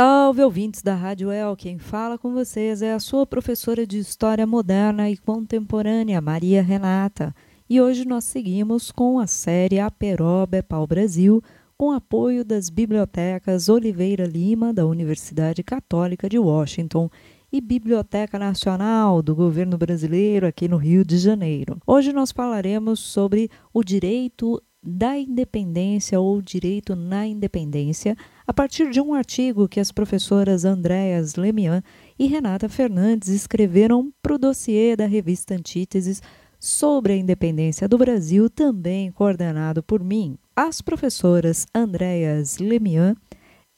[0.00, 4.46] Salve ouvintes da Rádio El, quem fala com vocês é a sua professora de História
[4.46, 7.34] Moderna e Contemporânea, Maria Renata.
[7.68, 11.42] E hoje nós seguimos com a série Aperoba é Pau Brasil,
[11.76, 17.10] com apoio das bibliotecas Oliveira Lima, da Universidade Católica de Washington,
[17.52, 21.76] e Biblioteca Nacional do Governo Brasileiro aqui no Rio de Janeiro.
[21.86, 28.16] Hoje nós falaremos sobre o direito da independência ou direito na independência,
[28.50, 31.84] a partir de um artigo que as professoras Andréas Lemian
[32.18, 36.20] e Renata Fernandes escreveram para o dossiê da revista Antíteses
[36.58, 40.36] sobre a independência do Brasil, também coordenado por mim.
[40.56, 43.14] As professoras Andréas Lemian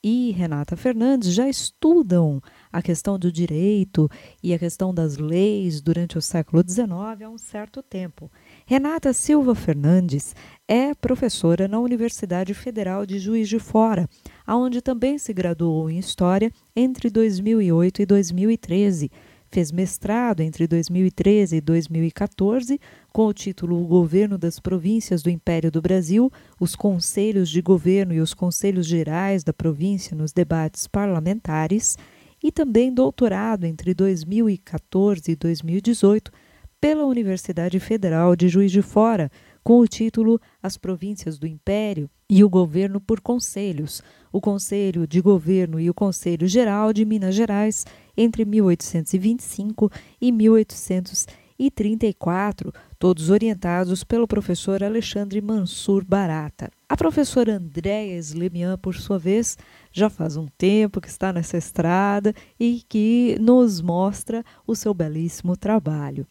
[0.03, 4.09] e Renata Fernandes já estudam a questão do direito
[4.43, 6.91] e a questão das leis durante o século XIX
[7.23, 8.31] há um certo tempo.
[8.67, 10.35] Renata Silva Fernandes
[10.67, 14.09] é professora na Universidade Federal de Juiz de Fora,
[14.47, 19.11] aonde também se graduou em História entre 2008 e 2013.
[19.51, 22.81] Fez mestrado entre 2013 e 2014
[23.13, 28.15] com o título O Governo das Províncias do Império do Brasil, os Conselhos de Governo
[28.15, 31.99] e os Conselhos Gerais da Província nos Debates Parlamentares,
[32.43, 36.33] e também doutorado entre 2014 e 2018
[36.81, 39.31] pela Universidade Federal de Juiz de Fora,
[39.63, 44.03] com o título As Províncias do Império e o Governo por Conselhos,
[44.33, 47.85] o Conselho de Governo e o Conselho Geral de Minas Gerais
[48.17, 56.71] entre 1825 e 1834, todos orientados pelo professor Alexandre Mansur Barata.
[56.89, 59.59] A professora Andréa Slemian, por sua vez,
[59.93, 65.55] já faz um tempo que está nessa estrada e que nos mostra o seu belíssimo
[65.55, 66.27] trabalho.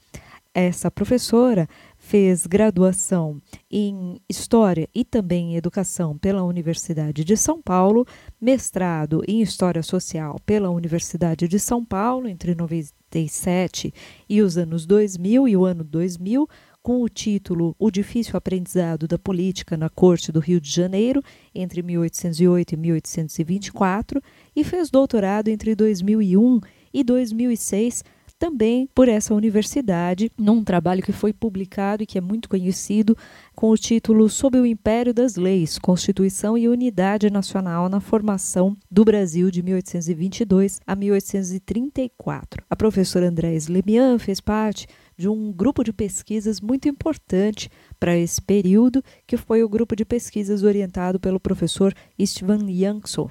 [0.54, 1.66] Essa professora
[2.02, 3.40] fez graduação
[3.70, 8.06] em História e também em Educação pela Universidade de São Paulo,
[8.42, 13.94] mestrado em História Social pela Universidade de São Paulo entre 97
[14.28, 16.50] e os anos 2000 e o ano 2000,
[16.82, 21.22] com o título O Difícil Aprendizado da Política na Corte do Rio de Janeiro,
[21.54, 24.22] entre 1808 e 1824,
[24.56, 26.60] e fez doutorado entre 2001
[26.92, 28.04] e 2006
[28.42, 33.16] também por essa universidade, num trabalho que foi publicado e que é muito conhecido,
[33.56, 39.06] com o título Sob o Império das Leis, Constituição e Unidade Nacional na Formação do
[39.06, 42.64] Brasil de 1822 a 1834.
[42.68, 47.70] A professora Andrés Lemian fez parte de um grupo de pesquisas muito importante
[48.00, 53.30] para esse período, que foi o grupo de pesquisas orientado pelo professor Istvan Jansson,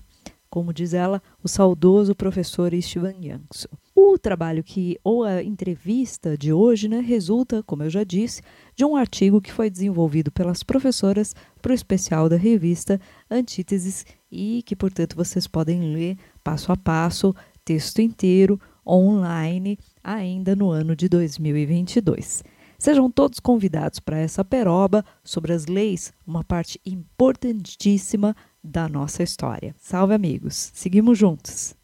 [0.50, 3.68] como diz ela, o saudoso professor Istvan Jansson.
[3.94, 8.42] O trabalho que, ou a entrevista de hoje, né, resulta, como eu já disse,
[8.74, 13.00] de um artigo que foi desenvolvido pelas professoras para o especial da revista
[13.30, 17.34] Antíteses e que, portanto, vocês podem ler passo a passo,
[17.64, 22.42] texto inteiro, online, ainda no ano de 2022.
[22.78, 29.74] Sejam todos convidados para essa peroba sobre as leis, uma parte importantíssima da nossa história.
[29.78, 30.70] Salve, amigos!
[30.74, 31.74] Seguimos juntos!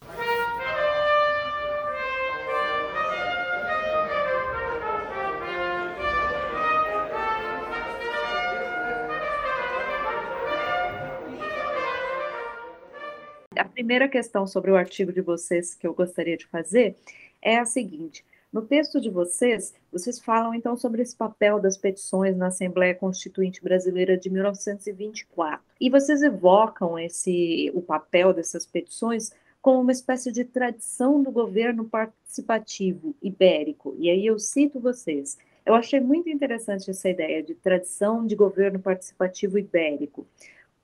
[13.56, 16.97] A primeira questão sobre o artigo de vocês que eu gostaria de fazer
[17.41, 22.36] é a seguinte: no texto de vocês, vocês falam então sobre esse papel das petições
[22.36, 25.60] na Assembleia Constituinte Brasileira de 1924.
[25.80, 29.30] E vocês evocam esse o papel dessas petições
[29.60, 33.97] como uma espécie de tradição do governo participativo ibérico.
[33.98, 35.36] E aí eu cito vocês.
[35.65, 40.24] Eu achei muito interessante essa ideia de tradição de governo participativo ibérico,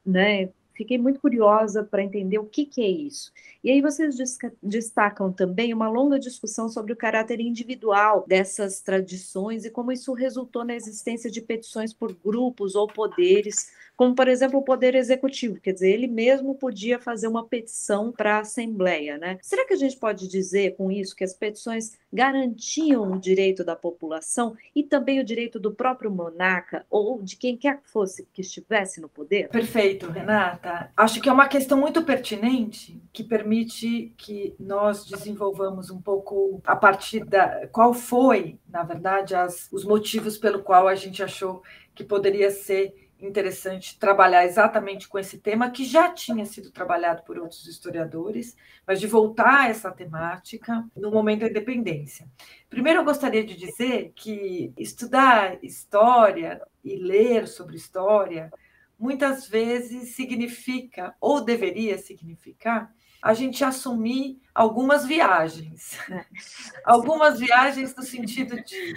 [0.04, 0.50] né?
[0.74, 3.32] Fiquei muito curiosa para entender o que, que é isso.
[3.62, 4.16] E aí vocês
[4.62, 10.64] destacam também uma longa discussão sobre o caráter individual dessas tradições e como isso resultou
[10.64, 15.72] na existência de petições por grupos ou poderes como, por exemplo, o Poder Executivo, quer
[15.72, 19.18] dizer, ele mesmo podia fazer uma petição para a Assembleia.
[19.18, 19.38] Né?
[19.42, 23.74] Será que a gente pode dizer com isso que as petições garantiam o direito da
[23.74, 28.40] população e também o direito do próprio monarca ou de quem quer que fosse que
[28.40, 29.48] estivesse no poder?
[29.48, 30.90] Perfeito, Renata.
[30.96, 36.76] Acho que é uma questão muito pertinente que permite que nós desenvolvamos um pouco a
[36.76, 41.62] partir da qual foi, na verdade, as, os motivos pelo qual a gente achou
[41.94, 47.38] que poderia ser interessante trabalhar exatamente com esse tema, que já tinha sido trabalhado por
[47.38, 52.28] outros historiadores, mas de voltar a essa temática no momento da independência.
[52.68, 58.52] Primeiro, eu gostaria de dizer que estudar história e ler sobre história
[58.98, 65.98] muitas vezes significa, ou deveria significar, a gente assumir algumas viagens.
[66.10, 66.24] É.
[66.84, 68.94] Algumas viagens no sentido de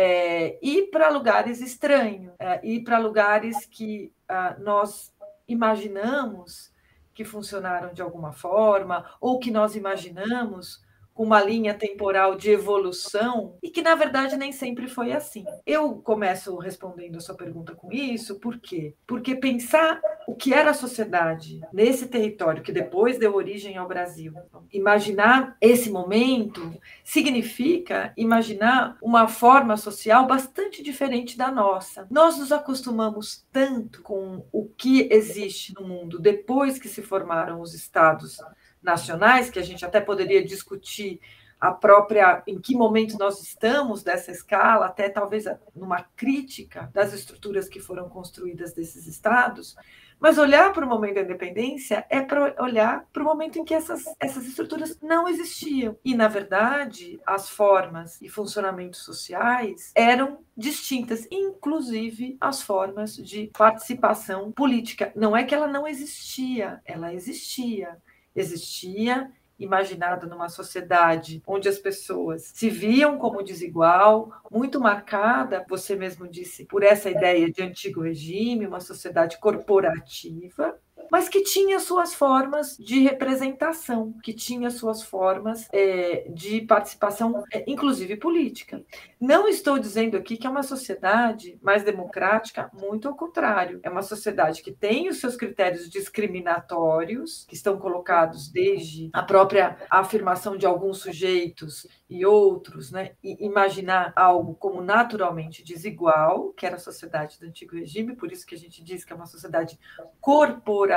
[0.00, 5.12] é, ir para lugares estranhos, é, ir para lugares que ah, nós
[5.48, 6.72] imaginamos
[7.12, 10.80] que funcionaram de alguma forma, ou que nós imaginamos
[11.12, 15.44] com uma linha temporal de evolução e que, na verdade, nem sempre foi assim.
[15.66, 18.94] Eu começo respondendo a sua pergunta com isso, por quê?
[19.04, 24.34] Porque pensar o que era a sociedade nesse território que depois deu origem ao Brasil,
[24.70, 32.06] imaginar esse momento significa imaginar uma forma social bastante diferente da nossa.
[32.10, 37.72] Nós nos acostumamos tanto com o que existe no mundo depois que se formaram os
[37.72, 38.36] estados
[38.82, 41.20] nacionais, que a gente até poderia discutir
[41.60, 47.68] a própria em que momento nós estamos dessa escala, até talvez numa crítica das estruturas
[47.68, 49.74] que foram construídas desses estados,
[50.20, 53.74] mas olhar para o momento da independência é para olhar para o momento em que
[53.74, 55.96] essas, essas estruturas não existiam.
[56.04, 64.50] E, na verdade, as formas e funcionamentos sociais eram distintas, inclusive as formas de participação
[64.52, 65.12] política.
[65.14, 67.96] Não é que ela não existia, ela existia
[68.40, 76.28] existia, imaginado numa sociedade onde as pessoas se viam como desigual, muito marcada, você mesmo
[76.28, 80.78] disse, por essa ideia de antigo regime, uma sociedade corporativa,
[81.10, 87.64] mas que tinha suas formas de representação, que tinha suas formas é, de participação, é,
[87.66, 88.82] inclusive política.
[89.20, 93.80] Não estou dizendo aqui que é uma sociedade mais democrática, muito ao contrário.
[93.82, 99.76] É uma sociedade que tem os seus critérios discriminatórios, que estão colocados desde a própria
[99.90, 103.12] afirmação de alguns sujeitos e outros, né?
[103.22, 108.46] E imaginar algo como naturalmente desigual, que era a sociedade do antigo regime, por isso
[108.46, 109.78] que a gente diz que é uma sociedade
[110.20, 110.87] corporativa,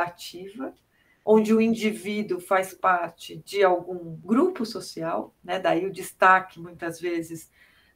[1.23, 5.59] onde o indivíduo faz parte de algum grupo social, né?
[5.59, 7.51] Daí o destaque muitas vezes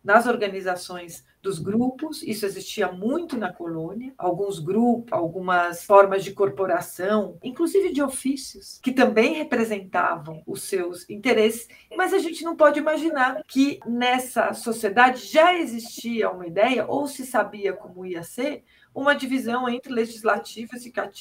[0.06, 7.40] nas organizações dos grupos, isso existia muito na colônia, alguns grupos, algumas formas de corporação,
[7.44, 11.68] inclusive de ofícios, que também representavam os seus interesses,
[11.98, 17.26] mas a gente não pode imaginar que nessa sociedade já existia uma ideia, ou se
[17.26, 18.64] sabia como ia ser,
[18.94, 20.72] uma divisão entre legislativo,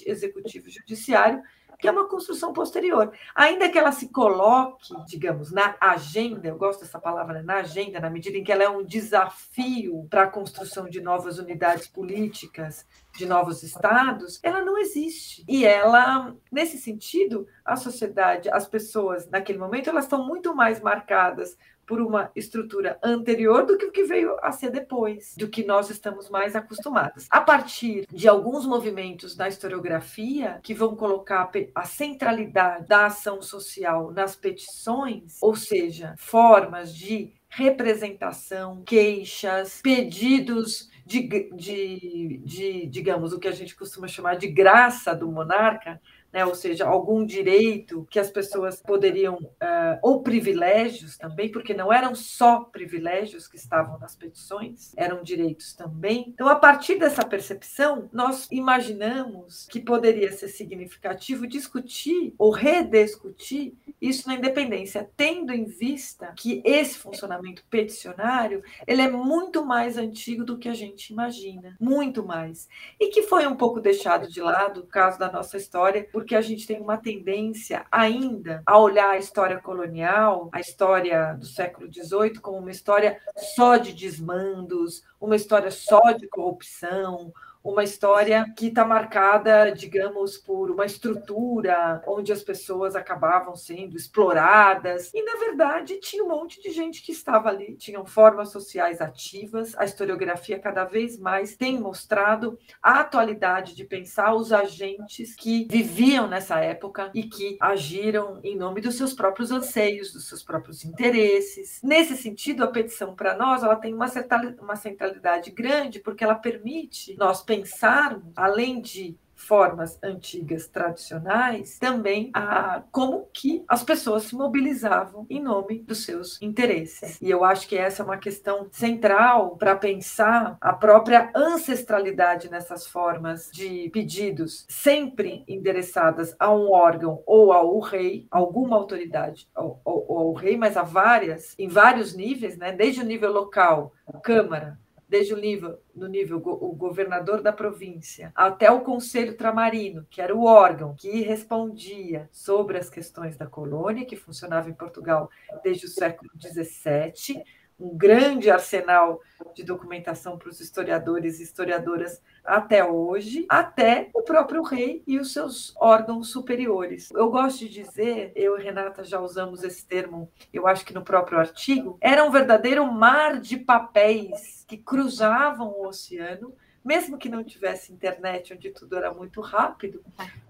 [0.06, 1.42] executivo e judiciário,
[1.78, 3.12] que é uma construção posterior.
[3.34, 8.00] Ainda que ela se coloque, digamos, na agenda, eu gosto dessa palavra, né, na agenda,
[8.00, 12.86] na medida em que ela é um desafio para a construção de novas unidades políticas,
[13.16, 15.44] de novos estados, ela não existe.
[15.48, 21.56] E ela, nesse sentido, a sociedade, as pessoas naquele momento, elas estão muito mais marcadas
[21.86, 25.90] por uma estrutura anterior do que o que veio a ser depois, do que nós
[25.90, 27.26] estamos mais acostumados.
[27.30, 34.10] A partir de alguns movimentos na historiografia que vão colocar a centralidade da ação social
[34.10, 41.20] nas petições, ou seja, formas de representação, queixas, pedidos de,
[41.54, 46.00] de, de, digamos, o que a gente costuma chamar de graça do monarca,
[46.34, 46.44] né?
[46.44, 52.12] ou seja, algum direito que as pessoas poderiam, uh, ou privilégios também, porque não eram
[52.12, 56.32] só privilégios que estavam nas petições, eram direitos também.
[56.34, 64.26] Então, a partir dessa percepção, nós imaginamos que poderia ser significativo discutir ou rediscutir isso
[64.26, 70.58] na independência, tendo em vista que esse funcionamento peticionário ele é muito mais antigo do
[70.58, 74.86] que a gente imagina, muito mais, e que foi um pouco deixado de lado, no
[74.86, 79.18] caso da nossa história, por porque a gente tem uma tendência ainda a olhar a
[79.18, 85.70] história colonial, a história do século XVIII, como uma história só de desmandos, uma história
[85.70, 87.30] só de corrupção,
[87.64, 95.10] uma história que está marcada, digamos, por uma estrutura onde as pessoas acabavam sendo exploradas.
[95.14, 99.74] E, na verdade, tinha um monte de gente que estava ali, tinham formas sociais ativas.
[99.78, 106.28] A historiografia, cada vez mais, tem mostrado a atualidade de pensar os agentes que viviam
[106.28, 111.80] nessa época e que agiram em nome dos seus próprios anseios, dos seus próprios interesses.
[111.82, 116.34] Nesse sentido, a petição, para nós, ela tem uma, certa, uma centralidade grande, porque ela
[116.34, 124.34] permite nós pensarmos, além de formas antigas tradicionais, também a como que as pessoas se
[124.34, 127.20] mobilizavam em nome dos seus interesses.
[127.20, 132.86] E eu acho que essa é uma questão central para pensar a própria ancestralidade nessas
[132.86, 140.18] formas de pedidos, sempre endereçadas a um órgão ou ao rei, alguma autoridade, ou ao,
[140.18, 142.72] ao rei, mas a várias, em vários níveis, né?
[142.72, 143.92] desde o nível local,
[144.22, 144.78] Câmara,
[145.14, 150.34] desde o nível, no nível o governador da província, até o Conselho Tramarino, que era
[150.34, 155.30] o órgão que respondia sobre as questões da colônia, que funcionava em Portugal
[155.62, 157.44] desde o século XVII,
[157.78, 159.20] um grande arsenal
[159.54, 165.32] de documentação para os historiadores e historiadoras até hoje, até o próprio rei e os
[165.32, 167.10] seus órgãos superiores.
[167.12, 171.02] Eu gosto de dizer, eu e Renata já usamos esse termo, eu acho que no
[171.02, 176.54] próprio artigo, era um verdadeiro mar de papéis que cruzavam o oceano
[176.84, 180.04] mesmo que não tivesse internet, onde tudo era muito rápido,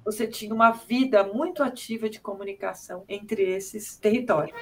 [0.04, 4.59] você tinha uma vida muito ativa de comunicação entre esses territórios.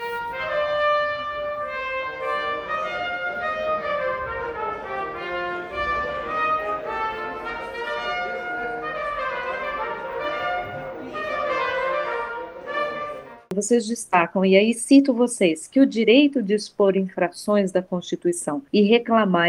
[13.55, 18.83] Vocês destacam, e aí cito vocês, que o direito de expor infrações da Constituição e
[18.83, 19.49] reclamar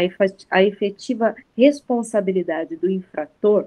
[0.50, 3.66] a efetiva responsabilidade do infrator,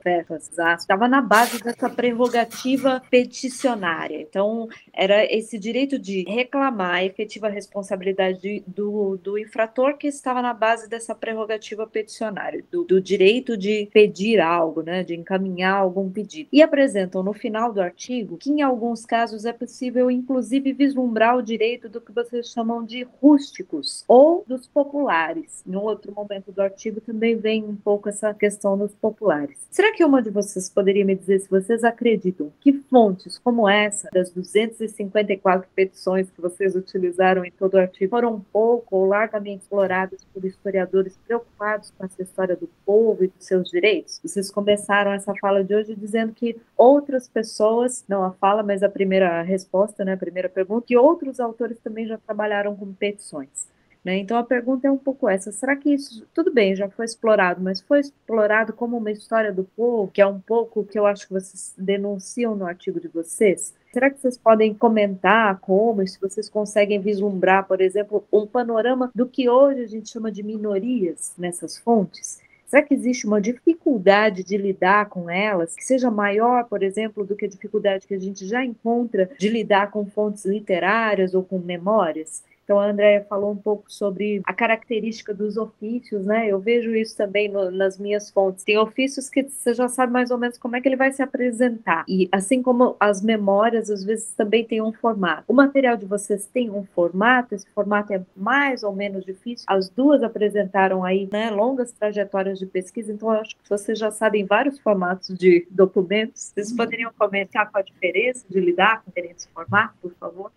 [0.78, 4.22] estava na base dessa prerrogativa peticionária.
[4.22, 10.54] Então, era esse direito de reclamar a efetiva responsabilidade do, do infrator que estava na
[10.54, 16.50] base dessa prerrogativa peticionária, do, do direito de pedir algo, né, de encaminhar algum pedido.
[16.52, 21.42] E apresentam no final do artigo que, em alguns casos, é possível inclusive vislumbrar o
[21.42, 25.64] direito do que vocês chamam de rústicos ou dos populares.
[25.66, 29.58] Em outro momento do artigo também vem um pouco essa questão dos populares.
[29.72, 34.10] Será que uma de vocês poderia me dizer se vocês acreditam que fontes como essa,
[34.12, 40.26] das 254 petições que vocês utilizaram em todo o artigo, foram pouco ou largamente exploradas
[40.34, 44.20] por historiadores preocupados com essa história do povo e dos seus direitos?
[44.22, 48.90] Vocês começaram essa fala de hoje dizendo que outras pessoas, não a fala, mas a
[48.90, 53.68] primeira resposta, né, primeira pergunta, e outros autores também já trabalharam com petições.
[54.08, 54.20] Né?
[54.20, 57.62] Então a pergunta é um pouco essa: será que isso, tudo bem, já foi explorado,
[57.62, 61.28] mas foi explorado como uma história do povo, que é um pouco que eu acho
[61.28, 63.76] que vocês denunciam no artigo de vocês?
[63.92, 69.28] Será que vocês podem comentar como, se vocês conseguem vislumbrar, por exemplo, um panorama do
[69.28, 72.40] que hoje a gente chama de minorias nessas fontes?
[72.68, 77.34] Será que existe uma dificuldade de lidar com elas que seja maior, por exemplo, do
[77.34, 81.60] que a dificuldade que a gente já encontra de lidar com fontes literárias ou com
[81.60, 82.44] memórias?
[82.68, 86.52] Então, a Andrea falou um pouco sobre a característica dos ofícios, né?
[86.52, 88.66] Eu vejo isso também no, nas minhas fontes.
[88.66, 91.24] Tem ofícios que você já sabe mais ou menos como é que ele vai se
[91.24, 92.04] apresentar.
[92.10, 95.46] E assim como as memórias, às vezes também tem um formato.
[95.48, 99.66] O material de vocês tem um formato, esse formato é mais ou menos difícil.
[99.66, 104.12] As duas apresentaram aí né, longas trajetórias de pesquisa, então eu acho que vocês já
[104.12, 106.52] sabem vários formatos de documentos.
[106.54, 110.52] Vocês poderiam comentar qual a diferença de lidar com diferentes formatos, por favor?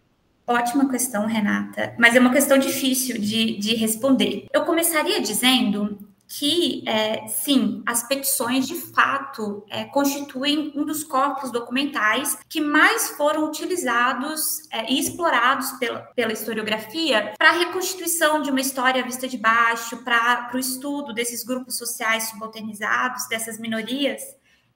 [0.50, 4.48] Ótima questão, Renata, mas é uma questão difícil de, de responder.
[4.52, 11.52] Eu começaria dizendo que, é, sim, as petições de fato é, constituem um dos corpos
[11.52, 18.50] documentais que mais foram utilizados é, e explorados pela, pela historiografia para a reconstituição de
[18.50, 24.20] uma história vista de baixo, para o estudo desses grupos sociais subalternizados, dessas minorias,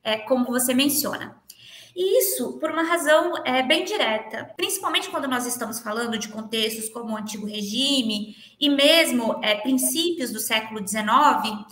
[0.05, 1.43] é, como você menciona.
[1.95, 6.89] E isso por uma razão é, bem direta, principalmente quando nós estamos falando de contextos
[6.89, 11.05] como o antigo regime e mesmo é, princípios do século XIX,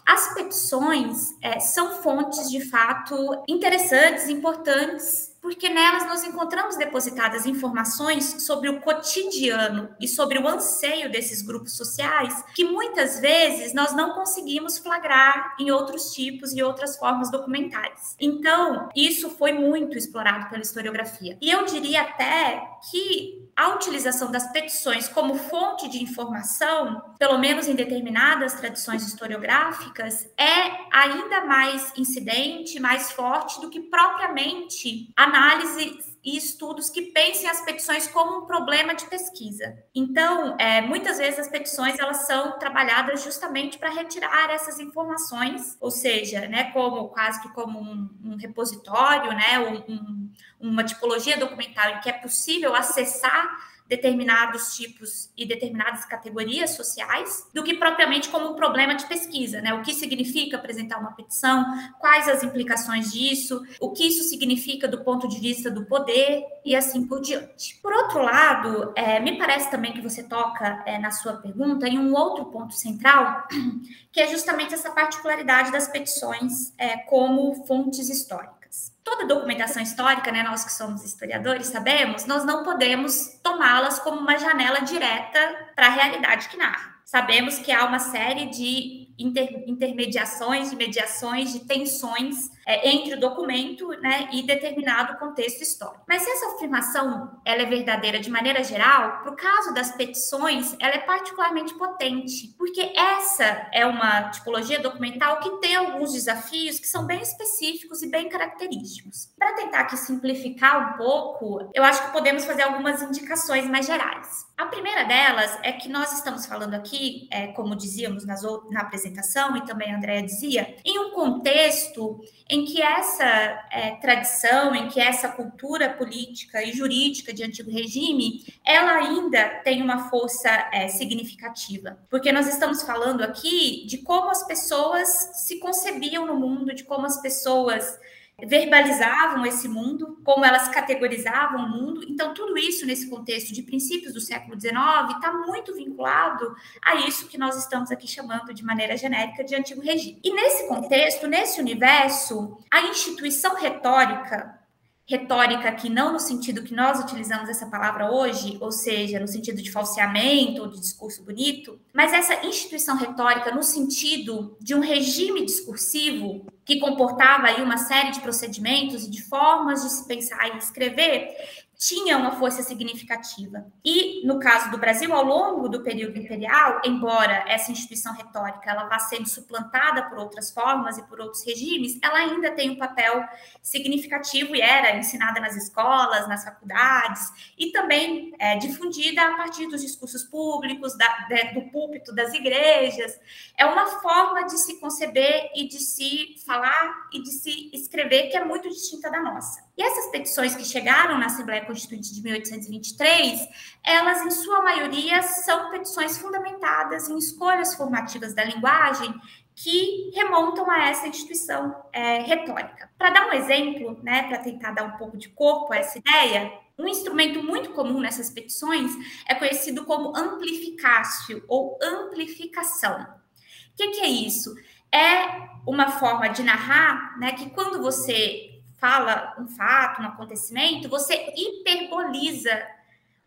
[0.06, 8.44] as petições é, são fontes de fato interessantes, importantes porque nelas nós encontramos depositadas informações
[8.44, 14.14] sobre o cotidiano e sobre o anseio desses grupos sociais que muitas vezes nós não
[14.14, 18.16] conseguimos flagrar em outros tipos e outras formas documentais.
[18.20, 21.36] Então, isso foi muito explorado pela historiografia.
[21.40, 27.68] E eu diria até que a utilização das petições como fonte de informação, pelo menos
[27.68, 36.36] em determinadas tradições historiográficas, é ainda mais incidente, mais forte do que propriamente análise e
[36.36, 39.76] estudos que pensem as petições como um problema de pesquisa.
[39.94, 45.90] Então, é, muitas vezes as petições elas são trabalhadas justamente para retirar essas informações, ou
[45.90, 51.90] seja, né, como quase que como um, um repositório, né, um, um, uma tipologia documental
[51.90, 58.52] em que é possível acessar determinados tipos e determinadas categorias sociais, do que propriamente como
[58.52, 59.74] um problema de pesquisa, né?
[59.74, 61.62] O que significa apresentar uma petição,
[62.00, 66.74] quais as implicações disso, o que isso significa do ponto de vista do poder e
[66.74, 67.78] assim por diante.
[67.82, 71.98] Por outro lado, é, me parece também que você toca é, na sua pergunta em
[71.98, 73.46] um outro ponto central,
[74.10, 78.61] que é justamente essa particularidade das petições é, como fontes históricas
[79.04, 84.38] toda documentação histórica, né, nós que somos historiadores sabemos, nós não podemos tomá-las como uma
[84.38, 86.92] janela direta para a realidade que narra.
[87.04, 93.20] Sabemos que há uma série de inter, intermediações, de mediações, de tensões é, entre o
[93.20, 96.04] documento né, e determinado contexto histórico.
[96.08, 100.76] Mas se essa afirmação ela é verdadeira de maneira geral, para o caso das petições,
[100.78, 106.86] ela é particularmente potente, porque essa é uma tipologia documental que tem alguns desafios que
[106.86, 109.32] são bem específicos e bem característicos.
[109.38, 114.46] Para tentar aqui simplificar um pouco, eu acho que podemos fazer algumas indicações mais gerais.
[114.56, 119.56] A primeira delas é que nós estamos falando aqui, é, como dizíamos nas, na apresentação,
[119.56, 122.20] e também a Andrea dizia, em um contexto
[122.52, 123.24] em que essa
[123.70, 129.80] é, tradição, em que essa cultura política e jurídica de antigo regime, ela ainda tem
[129.80, 131.98] uma força é, significativa.
[132.10, 137.06] Porque nós estamos falando aqui de como as pessoas se concebiam no mundo, de como
[137.06, 137.98] as pessoas
[138.40, 142.04] verbalizavam esse mundo, como elas categorizavam o mundo.
[142.08, 144.74] Então, tudo isso nesse contexto de princípios do século XIX
[145.14, 149.80] está muito vinculado a isso que nós estamos aqui chamando de maneira genérica de antigo
[149.80, 150.20] regime.
[150.24, 154.61] E nesse contexto, nesse universo, a instituição retórica
[155.08, 159.60] retórica aqui, não no sentido que nós utilizamos essa palavra hoje, ou seja, no sentido
[159.60, 165.44] de falseamento ou de discurso bonito, mas essa instituição retórica no sentido de um regime
[165.44, 170.58] discursivo que comportava aí uma série de procedimentos e de formas de se pensar e
[170.58, 171.34] escrever,
[171.78, 173.66] tinha uma força significativa.
[173.84, 178.84] E, no caso do Brasil, ao longo do período imperial, embora essa instituição retórica ela
[178.84, 183.24] vá sendo suplantada por outras formas e por outros regimes, ela ainda tem um papel
[183.60, 189.82] significativo e era ensinada nas escolas, nas faculdades, e também é, difundida a partir dos
[189.82, 193.18] discursos públicos, da, de, do púlpito das igrejas.
[193.56, 198.36] É uma forma de se conceber e de se falar e de se escrever que
[198.36, 199.71] é muito distinta da nossa.
[199.76, 203.48] E essas petições que chegaram na Assembleia Constituinte de 1823,
[203.82, 209.14] elas, em sua maioria, são petições fundamentadas em escolhas formativas da linguagem
[209.54, 212.90] que remontam a essa instituição é, retórica.
[212.98, 216.52] Para dar um exemplo, né, para tentar dar um pouco de corpo a essa ideia,
[216.78, 218.92] um instrumento muito comum nessas petições
[219.26, 223.00] é conhecido como amplificácio ou amplificação.
[223.02, 224.54] O que, que é isso?
[224.90, 228.51] É uma forma de narrar né, que quando você
[228.82, 232.50] fala um fato, um acontecimento, você hiperboliza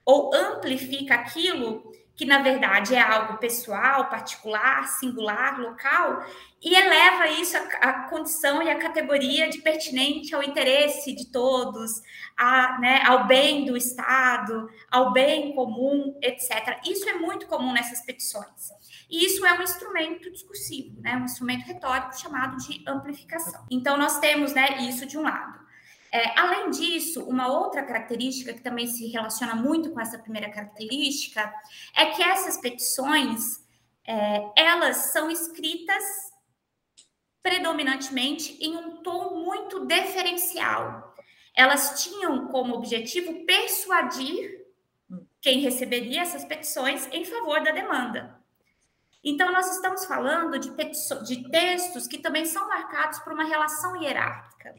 [0.05, 6.25] ou amplifica aquilo que na verdade é algo pessoal, particular, singular, local,
[6.63, 12.01] e eleva isso à, condição e à categoria de pertinente ao interesse de todos,
[12.37, 16.79] a, né, ao bem do Estado, ao bem comum, etc.
[16.85, 18.71] Isso é muito comum nessas petições.
[19.09, 21.15] E isso é um instrumento discursivo, né?
[21.17, 23.63] um instrumento retórico chamado de amplificação.
[23.69, 25.64] Então, nós temos né, isso de um lado.
[26.15, 31.53] É, além disso, uma outra característica que também se relaciona muito com essa primeira característica
[31.93, 33.61] é que essas petições
[34.07, 36.01] é, elas são escritas
[37.43, 41.13] predominantemente em um tom muito deferencial.
[41.53, 44.65] Elas tinham como objetivo persuadir
[45.41, 48.41] quem receberia essas petições em favor da demanda.
[49.21, 50.69] Então, nós estamos falando de,
[51.25, 54.73] de textos que também são marcados por uma relação hierárquica.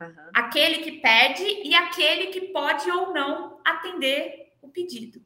[0.00, 0.30] Uhum.
[0.34, 5.22] Aquele que pede e aquele que pode ou não atender o pedido.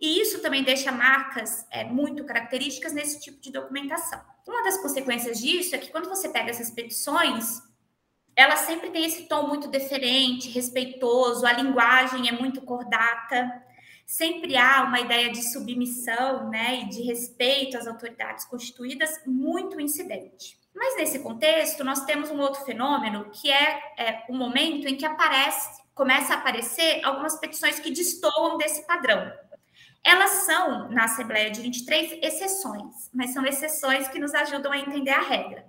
[0.00, 4.20] E isso também deixa marcas é, muito características nesse tipo de documentação.
[4.46, 7.62] Uma das consequências disso é que quando você pega essas petições,
[8.34, 13.50] ela sempre tem esse tom muito deferente, respeitoso, a linguagem é muito cordata,
[14.04, 20.58] sempre há uma ideia de submissão né, e de respeito às autoridades constituídas muito incidente.
[20.76, 25.06] Mas nesse contexto, nós temos um outro fenômeno que é, é o momento em que
[25.06, 29.32] aparece começa a aparecer algumas petições que destoam desse padrão.
[30.04, 35.10] Elas são, na Assembleia de 23, exceções, mas são exceções que nos ajudam a entender
[35.10, 35.64] a regra.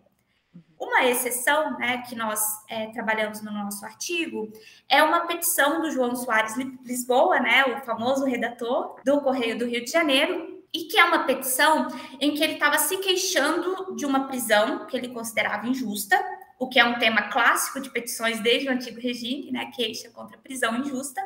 [0.77, 4.51] Uma exceção, né, que nós é, trabalhamos no nosso artigo,
[4.89, 9.83] é uma petição do João Soares Lisboa, né, o famoso redator do Correio do Rio
[9.83, 11.87] de Janeiro, e que é uma petição
[12.19, 16.17] em que ele estava se queixando de uma prisão que ele considerava injusta,
[16.59, 20.37] o que é um tema clássico de petições desde o antigo regime, né, queixa contra
[20.37, 21.21] prisão injusta.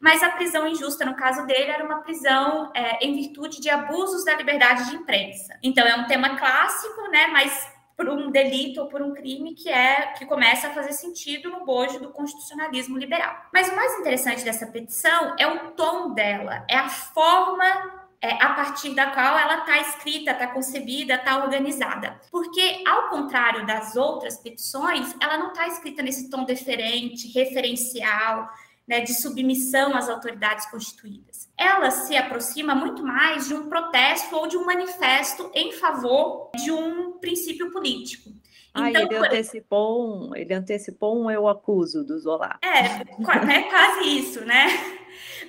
[0.00, 4.24] Mas a prisão injusta, no caso dele, era uma prisão é, em virtude de abusos
[4.24, 5.58] da liberdade de imprensa.
[5.62, 9.68] Então, é um tema clássico, né, mas por um delito ou por um crime que
[9.68, 13.34] é que começa a fazer sentido no bojo do constitucionalismo liberal.
[13.52, 18.52] Mas o mais interessante dessa petição é o tom dela, é a forma é, a
[18.54, 22.20] partir da qual ela está escrita, está concebida, está organizada.
[22.30, 28.48] Porque, ao contrário das outras petições, ela não está escrita nesse tom deferente, referencial,
[28.88, 31.48] né, de submissão às autoridades constituídas.
[31.56, 36.72] Ela se aproxima muito mais de um protesto ou de um manifesto em favor de
[36.72, 38.30] um princípio político.
[38.72, 42.58] Ah, então, ele antecipou um, ele antecipou um eu acuso do Zola.
[42.62, 43.02] É,
[43.52, 44.66] é quase isso, né?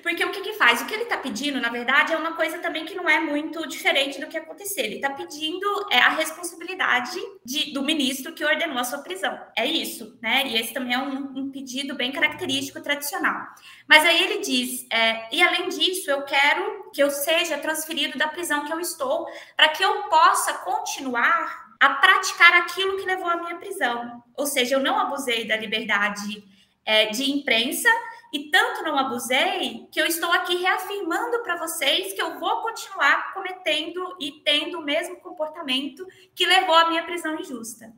[0.01, 0.81] Porque o que, que faz?
[0.81, 3.67] O que ele está pedindo, na verdade, é uma coisa também que não é muito
[3.67, 4.83] diferente do que aconteceu.
[4.83, 9.37] Ele está pedindo é, a responsabilidade de, do ministro que ordenou a sua prisão.
[9.55, 10.47] É isso, né?
[10.47, 13.47] E esse também é um, um pedido bem característico tradicional.
[13.87, 18.27] Mas aí ele diz: é, e além disso, eu quero que eu seja transferido da
[18.27, 23.37] prisão que eu estou, para que eu possa continuar a praticar aquilo que levou à
[23.37, 24.21] minha prisão.
[24.35, 26.43] Ou seja, eu não abusei da liberdade
[26.85, 27.89] é, de imprensa
[28.31, 33.33] e tanto não abusei que eu estou aqui reafirmando para vocês que eu vou continuar
[33.33, 37.91] cometendo e tendo o mesmo comportamento que levou à minha prisão injusta.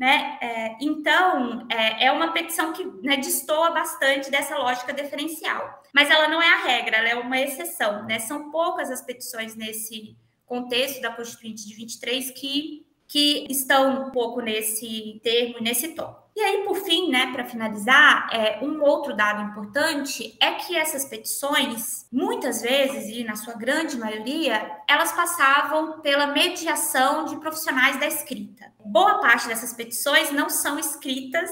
[0.00, 0.38] Né?
[0.40, 5.82] É, então, é, é, uma petição que né, destoa bastante dessa lógica diferencial.
[5.92, 8.06] Mas ela não é a regra, ela é uma exceção.
[8.06, 8.18] Né?
[8.18, 14.40] São poucas as petições nesse contexto da Constituinte de 23 que, que estão um pouco
[14.40, 16.16] nesse termo, nesse tom.
[16.36, 21.04] E aí, por fim, né, para finalizar, é, um outro dado importante é que essas
[21.04, 28.06] petições, muitas vezes, e na sua grande maioria, elas passavam pela mediação de profissionais da
[28.06, 28.72] escrita.
[28.78, 31.50] Boa parte dessas petições não são escritas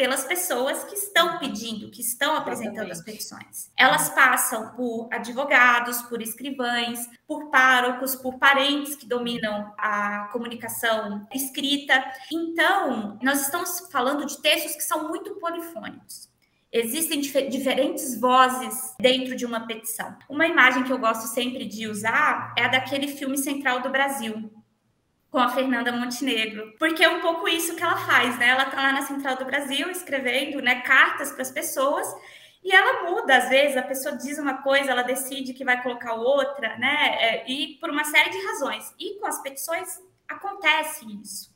[0.00, 3.70] pelas pessoas que estão pedindo, que estão apresentando as petições.
[3.76, 12.02] Elas passam por advogados, por escrivães, por párocos, por parentes que dominam a comunicação escrita.
[12.32, 16.30] Então, nós estamos falando de textos que são muito polifônicos.
[16.72, 20.16] Existem dif diferentes vozes dentro de uma petição.
[20.30, 24.50] Uma imagem que eu gosto sempre de usar é a daquele filme Central do Brasil,
[25.30, 28.48] com a Fernanda Montenegro, porque é um pouco isso que ela faz, né?
[28.48, 32.06] Ela tá lá na Central do Brasil escrevendo, né, cartas para as pessoas
[32.62, 36.14] e ela muda às vezes, a pessoa diz uma coisa, ela decide que vai colocar
[36.14, 37.16] outra, né?
[37.18, 38.94] É, e por uma série de razões.
[38.98, 39.88] E com as petições
[40.28, 41.50] acontece isso.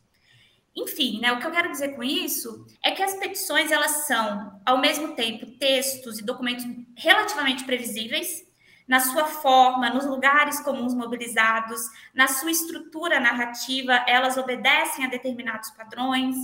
[0.75, 4.61] Enfim, né, o que eu quero dizer com isso é que as petições elas são,
[4.67, 6.65] ao mesmo tempo, textos e documentos
[6.97, 8.45] relativamente previsíveis,
[8.87, 11.81] na sua forma, nos lugares comuns mobilizados,
[12.15, 16.37] na sua estrutura narrativa, elas obedecem a determinados padrões,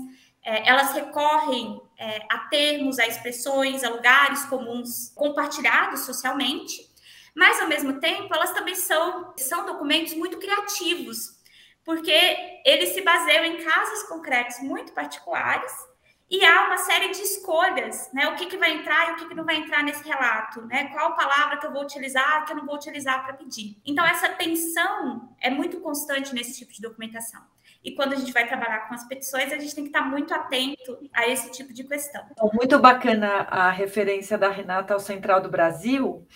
[0.42, 6.88] é, elas recorrem é, a termos, a expressões, a lugares comuns compartilhados socialmente,
[7.34, 11.38] mas ao mesmo tempo elas também são, são documentos muito criativos,
[11.84, 15.89] porque eles se baseiam em casos concretos muito particulares
[16.30, 18.28] e há uma série de escolhas, né?
[18.28, 20.84] O que, que vai entrar e o que, que não vai entrar nesse relato, né?
[20.92, 23.76] Qual palavra que eu vou utilizar, que eu não vou utilizar para pedir.
[23.84, 27.40] Então, essa tensão é muito constante nesse tipo de documentação.
[27.82, 30.32] E quando a gente vai trabalhar com as petições, a gente tem que estar muito
[30.34, 32.22] atento a esse tipo de questão.
[32.52, 36.26] Muito bacana a referência da Renata ao Central do Brasil,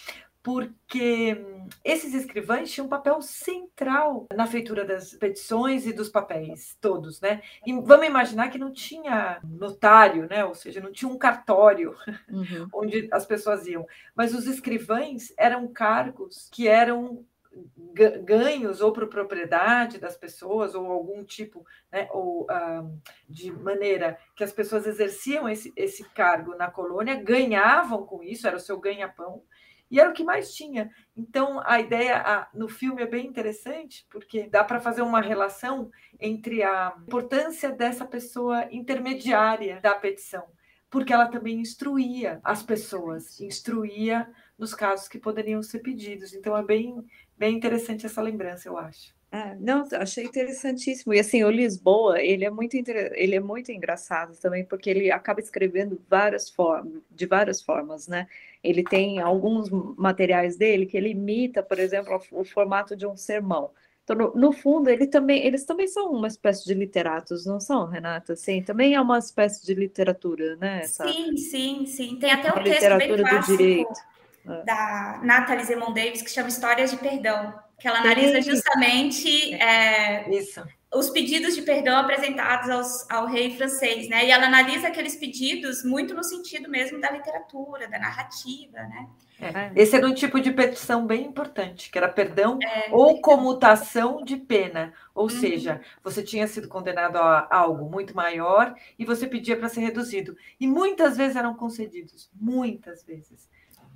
[0.44, 1.42] porque
[1.82, 7.40] esses escrivães tinham um papel central na feitura das petições e dos papéis, todos, né?
[7.66, 10.44] E vamos imaginar que não tinha notário, né?
[10.44, 11.96] Ou seja, não tinha um cartório
[12.28, 12.68] uhum.
[12.74, 13.86] onde as pessoas iam.
[14.14, 17.24] Mas os escrivães eram cargos que eram
[18.24, 22.84] ganhos ou para propriedade das pessoas ou algum tipo né, ou ah,
[23.28, 28.56] de maneira que as pessoas exerciam esse, esse cargo na colônia ganhavam com isso era
[28.56, 29.40] o seu ganha-pão
[29.94, 30.90] e era o que mais tinha.
[31.16, 35.88] Então, a ideia a, no filme é bem interessante, porque dá para fazer uma relação
[36.18, 40.46] entre a importância dessa pessoa intermediária da petição,
[40.90, 44.28] porque ela também instruía as pessoas, instruía
[44.58, 46.34] nos casos que poderiam ser pedidos.
[46.34, 47.06] Então, é bem,
[47.38, 49.14] bem interessante essa lembrança, eu acho.
[49.36, 51.12] Ah, não, achei interessantíssimo.
[51.12, 55.40] E assim, o Lisboa, ele é muito ele é muito engraçado também, porque ele acaba
[55.40, 58.28] escrevendo várias formas, de várias formas, né?
[58.62, 63.72] Ele tem alguns materiais dele que ele imita, por exemplo, o formato de um sermão.
[64.04, 67.88] Então, no, no, fundo, ele também, eles também são uma espécie de literatos, não são,
[67.88, 68.36] Renata?
[68.36, 70.82] Sim, também é uma espécie de literatura, né?
[70.84, 72.18] Essa, sim, sim, sim.
[72.20, 74.14] Tem até um texto bem clássico do direito.
[74.46, 74.62] É.
[74.62, 80.26] da Nathalie Zemon Davis que chama Histórias de Perdão que ela analisa justamente é,
[80.94, 84.24] os pedidos de perdão apresentados aos, ao rei francês, né?
[84.26, 89.08] E ela analisa aqueles pedidos muito no sentido mesmo da literatura, da narrativa, né?
[89.40, 89.72] É.
[89.74, 94.36] Esse era um tipo de petição bem importante, que era perdão é, ou comutação de
[94.36, 94.94] pena.
[95.12, 95.28] Ou uhum.
[95.28, 100.36] seja, você tinha sido condenado a algo muito maior e você pedia para ser reduzido.
[100.60, 103.48] E muitas vezes eram concedidos, muitas vezes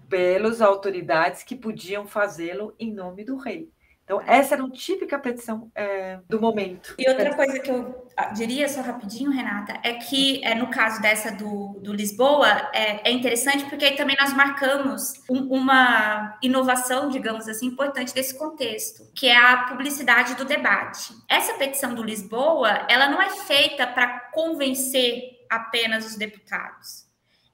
[0.09, 3.71] pelas autoridades que podiam fazê-lo em nome do rei.
[4.09, 6.95] Então, essa era uma típica petição é, do momento.
[6.99, 11.03] E outra coisa que eu ah, diria só rapidinho, Renata, é que é, no caso
[11.03, 17.11] dessa do, do Lisboa, é, é, interessante porque aí também nós marcamos um, uma inovação,
[17.11, 21.13] digamos assim, importante desse contexto, que é a publicidade do debate.
[21.29, 27.08] Essa petição do Lisboa, ela não é feita para convencer apenas os deputados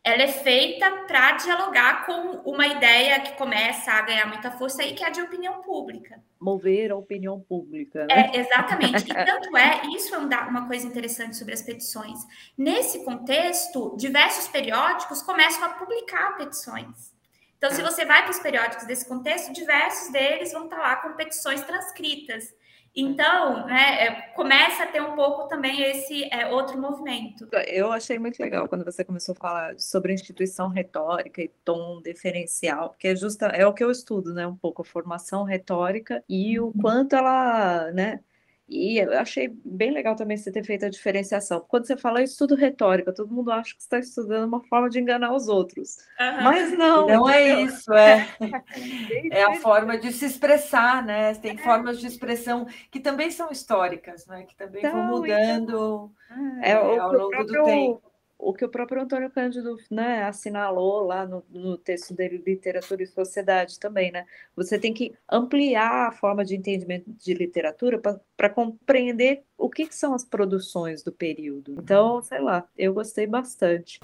[0.05, 4.93] ela é feita para dialogar com uma ideia que começa a ganhar muita força aí,
[4.93, 6.23] que é a de opinião pública.
[6.39, 8.05] Mover a opinião pública.
[8.05, 8.31] Né?
[8.35, 9.11] É, exatamente.
[9.11, 12.19] E tanto é, isso é uma coisa interessante sobre as petições.
[12.57, 17.15] Nesse contexto, diversos periódicos começam a publicar petições.
[17.57, 17.85] Então, se é.
[17.85, 22.55] você vai para os periódicos desse contexto, diversos deles vão estar lá com petições transcritas.
[22.97, 27.49] Então, né, é, começa a ter um pouco também esse é, outro movimento.
[27.67, 32.91] Eu achei muito legal quando você começou a falar sobre instituição retórica e tom diferencial,
[32.91, 36.61] porque é justa é o que eu estudo, né, um pouco a formação retórica e
[36.61, 36.73] o uhum.
[36.81, 38.21] quanto ela, né,
[38.67, 41.65] e eu achei bem legal também você ter feito a diferenciação.
[41.69, 45.35] Quando você fala estudo retórica, todo mundo acha que está estudando uma forma de enganar
[45.35, 45.99] os outros.
[46.19, 46.43] Uhum.
[46.43, 47.07] Mas não.
[47.07, 48.27] Não é isso, é.
[49.31, 51.35] é a forma de se expressar, né?
[51.35, 51.59] Tem é.
[51.59, 54.45] formas de expressão que também são históricas, né?
[54.45, 58.14] Que também então, vão mudando então, é, ao longo próprio, do tempo
[58.45, 63.07] o que o próprio Antônio Cândido né, assinalou lá no, no, texto dele, Literatura e
[63.07, 64.27] Sociedade, também, né?
[64.55, 68.01] Você tem que ampliar a forma de entendimento de literatura
[68.37, 71.75] para compreender o que, que, são as produções do período.
[71.79, 74.01] Então, sei lá, eu gostei bastante.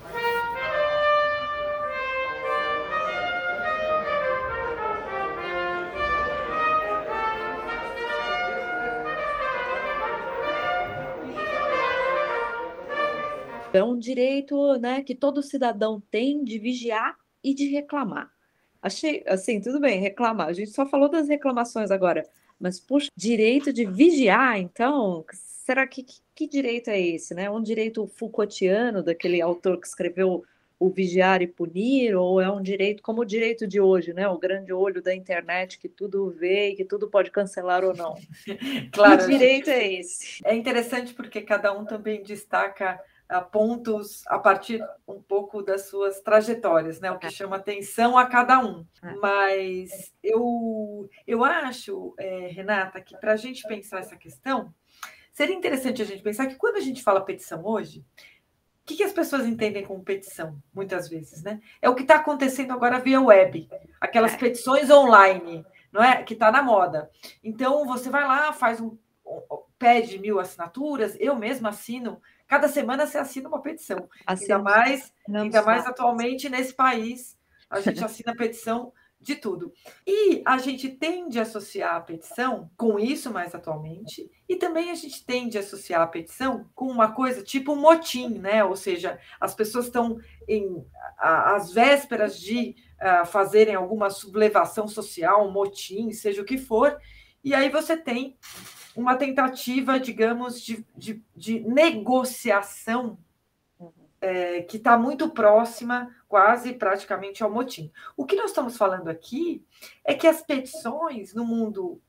[13.72, 18.30] É um direito né, que todo cidadão tem de vigiar e de reclamar.
[18.82, 20.48] Achei, assim, tudo bem, reclamar.
[20.48, 22.26] A gente só falou das reclamações agora,
[22.58, 27.48] mas, puxa, direito de vigiar, então, será que, que, que direito é esse, né?
[27.48, 30.42] Um direito Foucaultiano, daquele autor que escreveu
[30.78, 34.26] o vigiar e punir, ou é um direito como o direito de hoje, né?
[34.26, 38.16] O grande olho da internet que tudo vê e que tudo pode cancelar ou não.
[38.90, 39.26] claro.
[39.26, 40.40] Que direito é esse?
[40.42, 42.98] É interessante porque cada um também destaca
[43.38, 47.10] pontos a partir um pouco das suas trajetórias, né?
[47.10, 47.30] O que é.
[47.30, 48.86] chama atenção a cada um.
[49.02, 49.14] É.
[49.16, 54.74] Mas eu, eu acho, é, Renata, que para a gente pensar essa questão,
[55.32, 59.04] seria interessante a gente pensar que quando a gente fala petição hoje, o que, que
[59.04, 61.60] as pessoas entendem como petição, muitas vezes, né?
[61.80, 63.68] É o que está acontecendo agora via web,
[64.00, 66.24] aquelas petições online, não é?
[66.24, 67.08] Que está na moda.
[67.44, 68.98] Então você vai lá, faz um
[69.78, 74.08] pede mil assinaturas, eu mesma assino Cada semana você assina uma petição.
[74.26, 74.56] Assina.
[74.56, 77.38] Ainda mais, ainda mais atualmente nesse país,
[77.70, 79.72] a gente assina petição de tudo.
[80.04, 84.96] E a gente tende a associar a petição com isso mais atualmente, e também a
[84.96, 88.64] gente tende a associar a petição com uma coisa tipo um motim, né?
[88.64, 90.84] Ou seja, as pessoas estão em
[91.18, 96.98] às vésperas de uh, fazerem alguma sublevação social, um motim, seja o que for,
[97.44, 98.36] e aí você tem
[99.00, 103.18] uma tentativa, digamos, de, de, de negociação
[104.20, 107.90] é, que está muito próxima, quase praticamente ao motim.
[108.16, 109.64] O que nós estamos falando aqui
[110.04, 112.00] é que as petições no mundo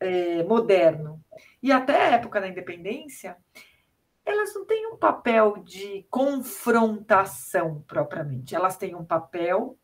[0.00, 1.22] é, moderno
[1.62, 3.36] e até a época da independência,
[4.24, 9.76] elas não têm um papel de confrontação propriamente, elas têm um papel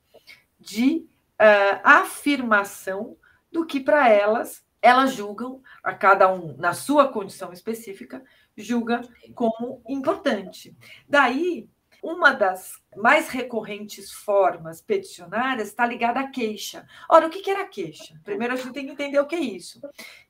[0.59, 1.07] de
[1.41, 3.17] uh, afirmação
[3.51, 8.23] do que para elas elas julgam, a cada um na sua condição específica,
[8.57, 9.03] julga
[9.35, 10.77] como importante.
[11.09, 11.69] Daí
[12.03, 16.87] Uma das mais recorrentes formas peticionárias está ligada à queixa.
[17.09, 18.15] Ora, o que era queixa?
[18.23, 19.81] Primeiro a gente tem que entender o que é isso.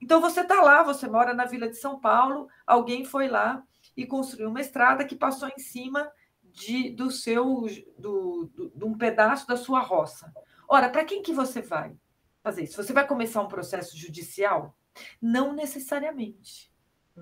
[0.00, 3.62] Então, você está lá, você mora na Vila de São Paulo, alguém foi lá
[3.94, 6.10] e construiu uma estrada que passou em cima
[6.42, 7.66] de, do seu
[7.98, 10.32] do, do, de um pedaço da sua roça.
[10.66, 11.94] Ora, para quem que você vai
[12.42, 12.82] fazer isso?
[12.82, 14.76] Você vai começar um processo judicial?
[15.20, 16.72] Não necessariamente.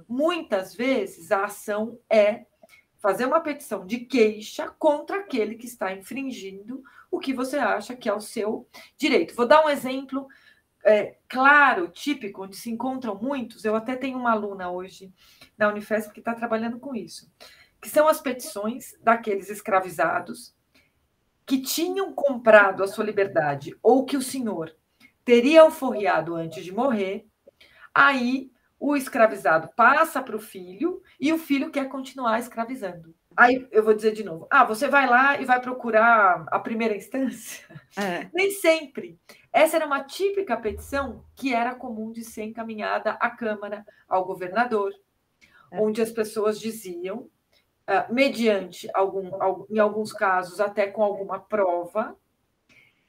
[0.09, 2.47] Muitas vezes a ação é
[2.99, 8.09] fazer uma petição de queixa contra aquele que está infringindo o que você acha que
[8.09, 9.35] é o seu direito.
[9.35, 10.27] Vou dar um exemplo
[10.85, 13.65] é, claro, típico, onde se encontram muitos.
[13.65, 15.13] Eu até tenho uma aluna hoje
[15.59, 17.31] na Unifesp que está trabalhando com isso,
[17.81, 20.55] que são as petições daqueles escravizados
[21.45, 24.77] que tinham comprado a sua liberdade ou que o senhor
[25.27, 27.27] teria alforriado antes de morrer.
[27.93, 33.15] Aí o escravizado passa para o filho e o filho quer continuar escravizando.
[33.37, 36.97] Aí eu vou dizer de novo: ah, você vai lá e vai procurar a primeira
[36.97, 37.67] instância?
[37.97, 38.31] É.
[38.33, 39.19] Nem sempre.
[39.53, 44.93] Essa era uma típica petição que era comum de ser encaminhada à Câmara, ao governador,
[45.73, 45.81] é.
[45.81, 47.19] onde as pessoas diziam,
[47.89, 49.31] uh, mediante algum,
[49.69, 52.17] em alguns casos até com alguma prova,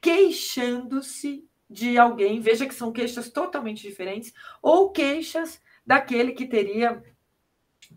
[0.02, 7.04] queixando-se de alguém, veja que são queixas totalmente diferentes, ou queixas daquele que teria,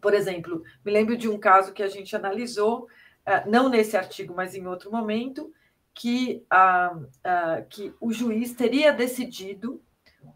[0.01, 2.89] por exemplo, me lembro de um caso que a gente analisou,
[3.25, 5.53] eh, não nesse artigo, mas em outro momento,
[5.95, 9.83] que, a, a, que o juiz teria decidido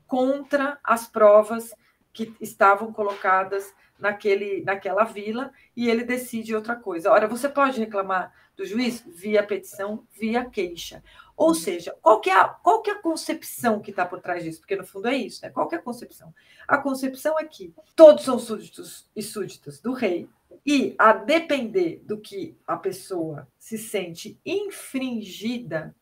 [0.07, 1.75] contra as provas
[2.13, 7.11] que estavam colocadas naquele, naquela vila e ele decide outra coisa.
[7.11, 11.03] Ora, você pode reclamar do juiz via petição, via queixa.
[11.37, 14.45] Ou seja, qual que, é a, qual que é a concepção que está por trás
[14.45, 14.61] disso?
[14.61, 15.51] Porque no fundo é isso, né?
[15.51, 16.33] Qual que é a concepção?
[16.67, 20.29] A concepção é que todos são súditos e súditas do rei,
[20.65, 25.95] e a depender do que a pessoa se sente infringida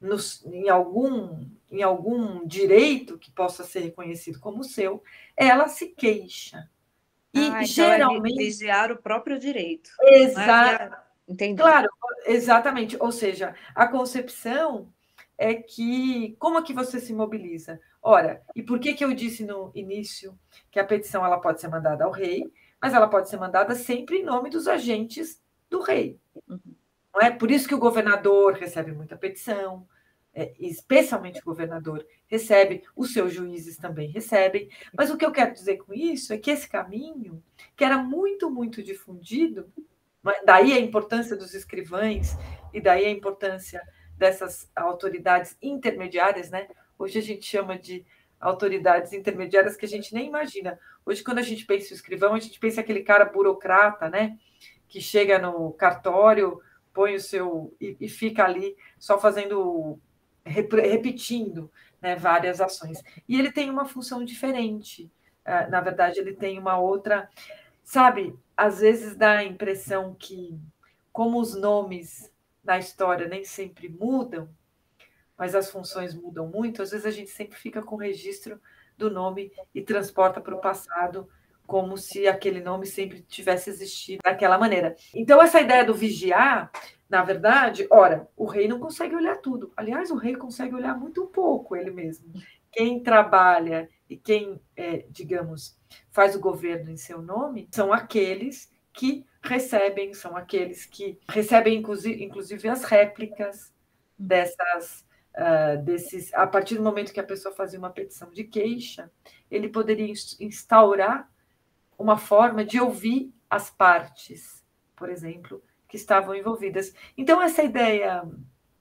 [0.00, 0.16] no,
[0.52, 5.02] em, algum, em algum direito que possa ser reconhecido como seu,
[5.36, 6.68] ela se queixa.
[7.32, 8.40] E ah, então é geralmente.
[8.40, 9.90] É vigiar o próprio direito.
[10.02, 10.96] Exato.
[11.26, 11.60] Entendi.
[11.60, 11.88] Claro,
[12.26, 12.96] exatamente.
[13.00, 14.92] Ou seja, a concepção
[15.38, 17.80] é que como é que você se mobiliza?
[18.02, 20.38] Ora, e por que que eu disse no início
[20.70, 24.18] que a petição ela pode ser mandada ao rei, mas ela pode ser mandada sempre
[24.18, 26.20] em nome dos agentes do rei.
[26.48, 26.60] Uhum.
[27.14, 29.86] Não é por isso que o governador recebe muita petição,
[30.34, 34.68] é, especialmente o governador recebe, os seus juízes também recebem.
[34.96, 37.42] Mas o que eu quero dizer com isso é que esse caminho,
[37.76, 39.72] que era muito, muito difundido,
[40.44, 42.36] Daí a importância dos escrivães
[42.72, 43.82] e daí a importância
[44.16, 46.68] dessas autoridades intermediárias, né?
[46.98, 48.04] Hoje a gente chama de
[48.40, 50.78] autoridades intermediárias que a gente nem imagina.
[51.04, 54.38] Hoje, quando a gente pensa em escrivão, a gente pensa aquele cara burocrata, né?
[54.88, 56.60] Que chega no cartório,
[56.92, 59.98] põe o seu e, e fica ali só fazendo,
[60.44, 63.02] repetindo né, várias ações.
[63.28, 65.10] E ele tem uma função diferente.
[65.46, 67.28] Uh, na verdade, ele tem uma outra
[67.84, 70.58] Sabe, às vezes dá a impressão que,
[71.12, 74.48] como os nomes na história nem sempre mudam,
[75.36, 78.60] mas as funções mudam muito, às vezes a gente sempre fica com o registro
[78.96, 81.28] do nome e transporta para o passado
[81.66, 84.94] como se aquele nome sempre tivesse existido daquela maneira.
[85.14, 86.70] Então, essa ideia do vigiar,
[87.08, 89.72] na verdade, ora, o rei não consegue olhar tudo.
[89.76, 92.32] Aliás, o rei consegue olhar muito pouco ele mesmo.
[92.70, 95.78] Quem trabalha e quem, é, digamos,
[96.10, 102.68] faz o governo em seu nome são aqueles que recebem, são aqueles que recebem, inclusive,
[102.68, 103.72] as réplicas
[104.18, 105.04] dessas.
[105.36, 109.10] Uh, desses, a partir do momento que a pessoa fazia uma petição de queixa,
[109.50, 110.06] ele poderia
[110.38, 111.28] instaurar
[111.98, 114.64] uma forma de ouvir as partes,
[114.94, 116.94] por exemplo, que estavam envolvidas.
[117.18, 118.22] Então, essa ideia,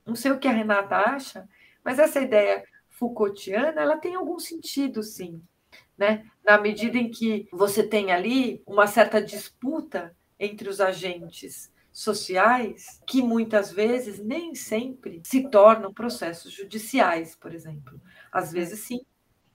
[0.06, 1.50] não sei o que a Renata acha,
[1.84, 5.42] mas essa ideia Foucaultiana, ela tem algum sentido, sim,
[5.98, 6.26] né?
[6.46, 13.22] Na medida em que você tem ali uma certa disputa entre os agentes sociais, que
[13.22, 18.02] muitas vezes nem sempre se tornam processos judiciais, por exemplo.
[18.32, 19.02] Às vezes sim,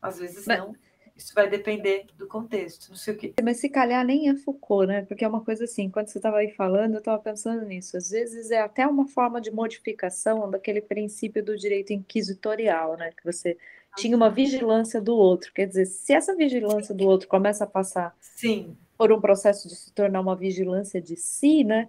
[0.02, 0.74] às vezes não.
[1.18, 3.34] Isso vai depender do contexto, não sei o quê.
[3.42, 5.02] Mas se calhar nem é Foucault, né?
[5.02, 7.96] Porque é uma coisa assim, quando você estava aí falando, eu estava pensando nisso.
[7.96, 13.10] Às vezes é até uma forma de modificação daquele princípio do direito inquisitorial, né?
[13.10, 13.58] Que você
[13.96, 15.52] tinha uma vigilância do outro.
[15.52, 18.76] Quer dizer, se essa vigilância do outro começa a passar Sim.
[18.96, 21.88] por um processo de se tornar uma vigilância de si, né?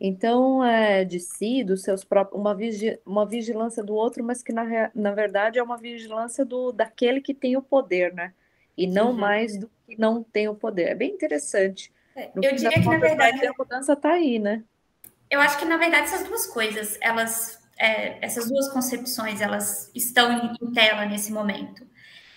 [0.00, 4.52] Então, é de si, dos seus próprios, uma, vigi, uma vigilância do outro, mas que
[4.52, 8.32] na, na verdade é uma vigilância do daquele que tem o poder, né?
[8.76, 9.16] E não uhum.
[9.16, 10.88] mais do que não tem o poder.
[10.88, 11.92] É bem interessante.
[12.14, 14.62] É, eu diria que, na verdade, a mudança está aí, né?
[15.30, 20.30] Eu acho que, na verdade, essas duas coisas, elas, é, essas duas concepções, elas estão
[20.60, 21.86] em, tela nesse momento.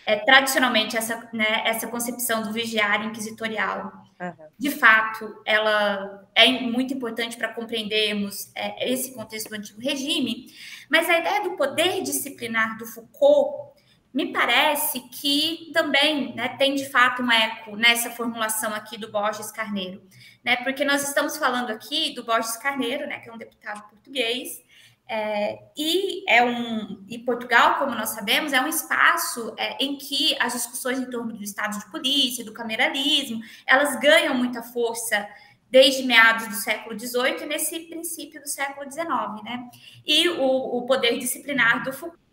[0.05, 4.47] É, tradicionalmente, essa, né, essa concepção do vigiário inquisitorial, uhum.
[4.57, 10.53] de fato, ela é muito importante para compreendermos é, esse contexto do antigo regime,
[10.89, 13.74] mas a ideia do poder disciplinar do Foucault
[14.15, 19.51] me parece que também né, tem de fato um eco nessa formulação aqui do Borges
[19.51, 20.01] Carneiro,
[20.41, 20.55] né?
[20.63, 24.63] Porque nós estamos falando aqui do Borges Carneiro, né, que é um deputado português,
[25.05, 30.37] é, e é um e Portugal, como nós sabemos, é um espaço é, em que
[30.39, 35.27] as discussões em torno do estado de polícia, do cameralismo, elas ganham muita força
[35.69, 39.69] desde meados do século XVIII e nesse princípio do século XIX, né?
[40.05, 42.24] E o, o poder disciplinar do Foucault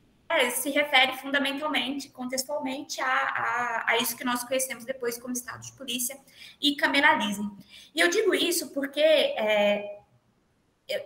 [0.51, 5.72] se refere fundamentalmente, contextualmente, a, a, a, isso que nós conhecemos depois como Estado de
[5.72, 6.18] Polícia
[6.61, 7.57] e cameralismo.
[7.95, 10.01] E eu digo isso porque é,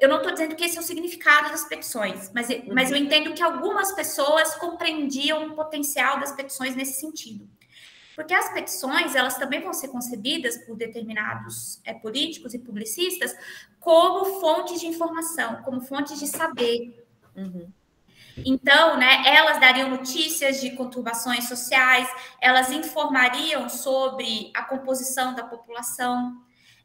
[0.01, 3.35] eu não estou dizendo que esse é o significado das petições, mas, mas eu entendo
[3.35, 7.49] que algumas pessoas compreendiam o potencial das petições nesse sentido.
[8.15, 13.37] Porque as petições, elas também vão ser concebidas por determinados é, políticos e publicistas
[13.79, 17.07] como fontes de informação, como fontes de saber.
[17.37, 17.71] Uhum.
[18.45, 22.09] Então, né, elas dariam notícias de conturbações sociais,
[22.41, 26.37] elas informariam sobre a composição da população.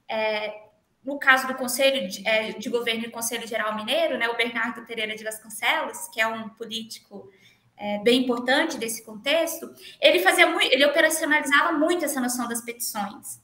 [0.08, 0.70] É,
[1.04, 4.86] no caso do Conselho de, é, de, Governo e Conselho Geral Mineiro, né, o Bernardo
[4.86, 7.30] Pereira de Vasconcelos, que é um político
[7.76, 13.41] é, bem importante desse contexto, ele fazia muito, ele operacionalizava muito essa noção das petições.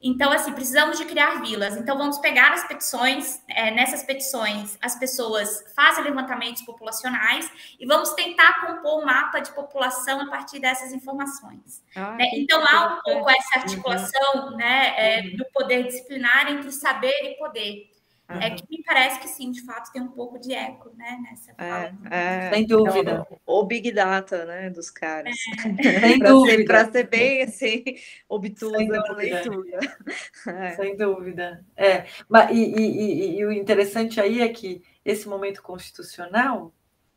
[0.00, 1.76] Então, assim, precisamos de criar vilas.
[1.76, 8.10] Então, vamos pegar as petições, é, nessas petições, as pessoas fazem levantamentos populacionais e vamos
[8.14, 11.82] tentar compor um mapa de população a partir dessas informações.
[11.96, 12.26] Ah, né?
[12.34, 15.36] Então, há um pouco essa articulação né, é, uhum.
[15.36, 17.97] do poder disciplinar entre saber e poder.
[18.30, 18.42] Uhum.
[18.42, 21.50] É que me parece que sim, de fato, tem um pouco de eco, né, nessa
[21.52, 21.98] é, fala.
[22.10, 23.26] É, é, Sem dúvida.
[23.26, 25.34] Então, o Big Data, né, dos caras.
[25.78, 26.00] É.
[26.00, 26.64] Sem dúvida.
[26.64, 27.82] Para ser bem, assim,
[28.28, 29.78] obtusa na leitura.
[30.46, 30.70] É.
[30.76, 31.64] Sem dúvida.
[31.76, 36.72] É, mas, e, e, e, e o interessante aí é que esse momento constitucional,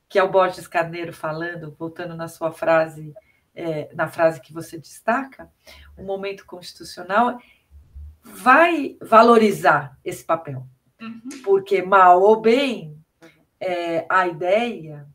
[0.07, 3.14] que é o Borges Carneiro falando, voltando na sua frase,
[3.55, 5.49] é, na frase que você destaca,
[5.97, 7.39] o momento constitucional
[8.24, 10.66] vai valorizar esse papel.
[11.02, 11.41] Uhum.
[11.43, 12.97] Porque, mal ou bem,
[13.60, 15.08] é, a ideia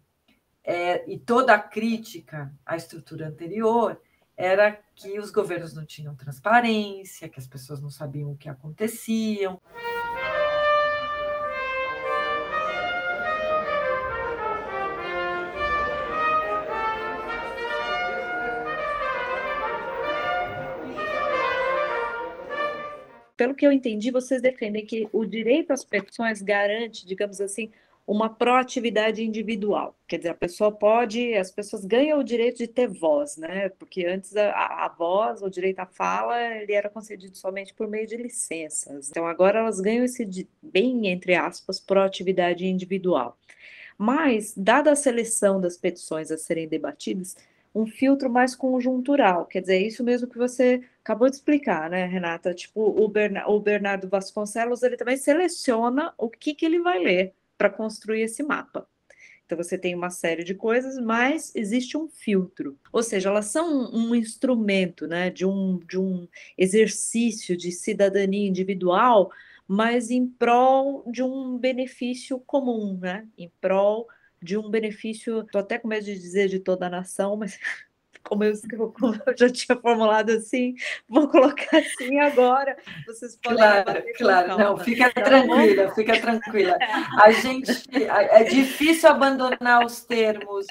[0.65, 4.01] é, e toda a crítica à estrutura anterior
[4.37, 9.61] era que os governos não tinham transparência, que as pessoas não sabiam o que aconteciam.
[23.37, 27.71] Pelo que eu entendi, vocês defendem que o direito às petições garante, digamos assim,
[28.07, 29.97] uma proatividade individual.
[30.07, 33.69] Quer dizer, a pessoa pode, as pessoas ganham o direito de ter voz, né?
[33.71, 38.07] Porque antes a, a voz, o direito à fala, ele era concedido somente por meio
[38.07, 39.11] de licenças.
[39.11, 43.37] Então agora elas ganham esse bem entre aspas proatividade individual.
[43.99, 47.37] Mas, dada a seleção das petições a serem debatidas,
[47.75, 52.05] um filtro mais conjuntural, quer dizer, é isso mesmo que você acabou de explicar, né,
[52.05, 52.53] Renata?
[52.53, 57.71] Tipo, o, o Bernardo Vasconcelos, ele também seleciona o que, que ele vai ler para
[57.71, 58.89] construir esse mapa.
[59.45, 62.77] Então, você tem uma série de coisas, mas existe um filtro.
[62.93, 66.27] Ou seja, elas são um, um instrumento né, de, um, de um
[66.59, 69.31] exercício de cidadania individual,
[69.69, 73.25] mas em prol de um benefício comum, né?
[73.39, 74.09] em prol
[74.43, 77.59] de um benefício, estou até com medo de dizer de toda a nação, mas
[78.27, 78.53] como eu,
[78.93, 80.75] como eu, já tinha formulado assim,
[81.09, 82.77] vou colocar assim agora.
[83.07, 83.59] Vocês podem.
[83.59, 84.59] Claro, claro.
[84.59, 86.79] Não, fica então, tranquila, fica tranquila.
[87.23, 90.67] A gente é difícil abandonar os termos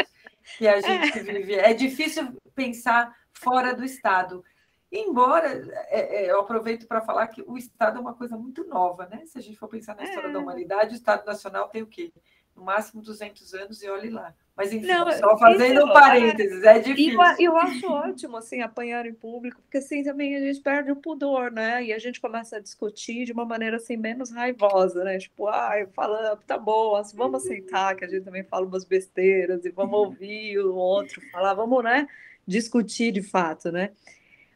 [0.58, 1.56] que a gente vive.
[1.56, 4.44] É difícil pensar fora do Estado.
[4.92, 5.48] Embora
[5.90, 9.26] é, é, eu aproveito para falar que o Estado é uma coisa muito nova, né?
[9.26, 10.32] Se a gente for pensar na história é.
[10.32, 12.14] da humanidade, o Estado Nacional tem o quê?
[12.56, 14.34] No máximo 200 anos e olhe lá.
[14.56, 17.20] Mas enfim, não, só fazendo um parênteses, é, é difícil.
[17.22, 20.96] Eu, eu acho ótimo, assim, apanhar em público, porque assim também a gente perde o
[20.96, 21.84] pudor, né?
[21.84, 25.18] E a gente começa a discutir de uma maneira assim menos raivosa, né?
[25.18, 29.66] Tipo, ai, falando, tá bom, assim, vamos aceitar que a gente também fala umas besteiras
[29.66, 32.08] e vamos ouvir o outro falar, vamos, né?
[32.48, 33.92] Discutir de fato, né?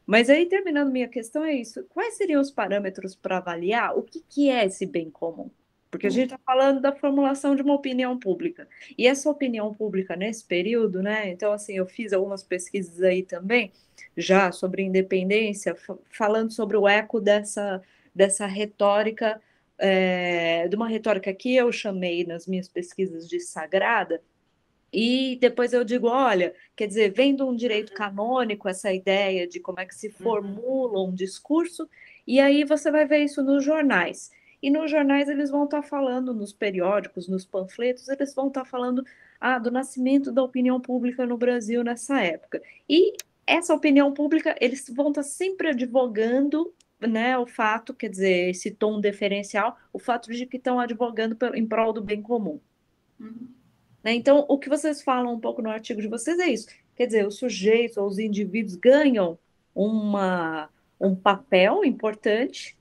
[0.06, 1.84] Mas aí, terminando minha questão, é isso.
[1.89, 5.52] Quais seriam os parâmetros para avaliar o que, que é esse bem comum?
[5.92, 8.68] Porque a gente está falando da formulação de uma opinião pública.
[8.98, 11.30] E essa opinião pública nesse período, né?
[11.30, 13.72] Então, assim, eu fiz algumas pesquisas aí também,
[14.16, 15.76] já sobre independência,
[16.10, 17.82] falando sobre o eco dessa,
[18.14, 19.42] dessa retórica
[19.80, 24.22] é, de uma retórica que eu chamei nas minhas pesquisas de sagrada,
[24.92, 29.80] e depois eu digo, olha, quer dizer, vendo um direito canônico, essa ideia de como
[29.80, 30.14] é que se uhum.
[30.14, 31.88] formula um discurso,
[32.28, 34.32] e aí você vai ver isso nos jornais.
[34.62, 39.03] E nos jornais eles vão estar falando, nos periódicos, nos panfletos, eles vão estar falando
[39.39, 42.62] ah, do nascimento da opinião pública no Brasil nessa época.
[42.88, 43.14] E
[43.47, 48.99] essa opinião pública, eles vão estar sempre advogando né, o fato, quer dizer, esse tom
[48.99, 52.60] deferencial, o fato de que estão advogando em prol do bem comum.
[53.20, 53.47] Uhum.
[54.03, 54.14] Né?
[54.14, 56.68] Então, o que vocês falam um pouco no artigo de vocês é isso.
[56.95, 59.39] Quer dizer, os sujeitos ou os indivíduos ganham
[59.74, 62.78] uma, um papel importante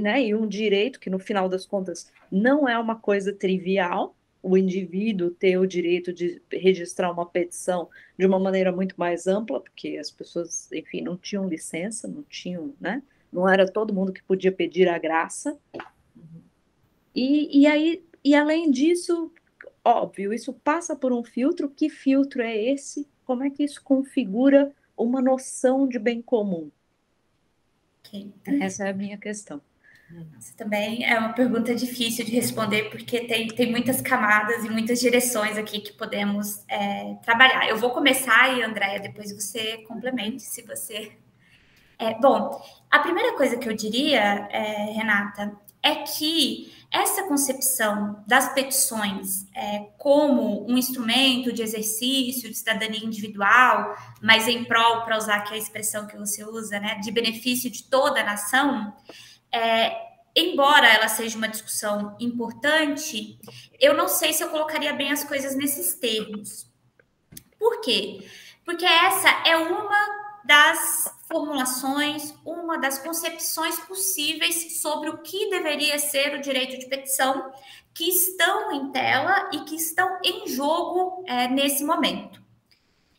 [0.00, 4.58] né, e um direito que, no final das contas, não é uma coisa trivial, o
[4.58, 7.88] indivíduo ter o direito de registrar uma petição
[8.18, 12.74] de uma maneira muito mais ampla, porque as pessoas, enfim, não tinham licença, não tinham,
[12.78, 13.02] né?
[13.32, 15.58] Não era todo mundo que podia pedir a graça.
[17.14, 19.32] E, e aí, e além disso,
[19.82, 21.70] óbvio, isso passa por um filtro.
[21.70, 23.08] Que filtro é esse?
[23.24, 26.70] Como é que isso configura uma noção de bem comum?
[28.00, 28.30] Okay.
[28.60, 29.60] Essa é a minha questão.
[30.38, 35.00] Isso também é uma pergunta difícil de responder, porque tem, tem muitas camadas e muitas
[35.00, 37.68] direções aqui que podemos é, trabalhar.
[37.68, 41.12] Eu vou começar e, Andréia, depois você complemente, se você.
[41.98, 48.54] É, bom, a primeira coisa que eu diria, é, Renata, é que essa concepção das
[48.54, 55.36] petições é, como um instrumento de exercício de cidadania individual, mas em prol, para usar
[55.36, 58.94] aqui a expressão que você usa, né, de benefício de toda a nação,
[59.54, 59.96] é,
[60.34, 63.38] embora ela seja uma discussão importante,
[63.78, 66.66] eu não sei se eu colocaria bem as coisas nesses termos.
[67.58, 68.26] Por quê?
[68.64, 76.34] Porque essa é uma das formulações, uma das concepções possíveis sobre o que deveria ser
[76.34, 77.52] o direito de petição
[77.94, 82.42] que estão em tela e que estão em jogo é, nesse momento.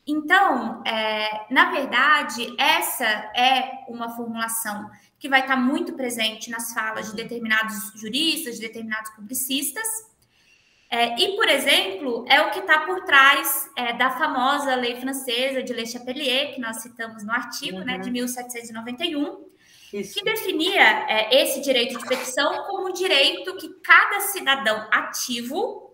[0.06, 7.10] Então, é, na verdade, essa é uma formulação que vai estar muito presente nas falas
[7.10, 9.88] de determinados juristas, de determinados publicistas.
[10.90, 15.64] É, e, por exemplo, é o que está por trás é, da famosa lei francesa
[15.64, 17.86] de Le Chapelier, que nós citamos no artigo, uhum.
[17.86, 19.46] né, de 1791, uhum.
[19.92, 20.14] Isso.
[20.14, 25.86] que definia é, esse direito de petição como um direito que cada cidadão ativo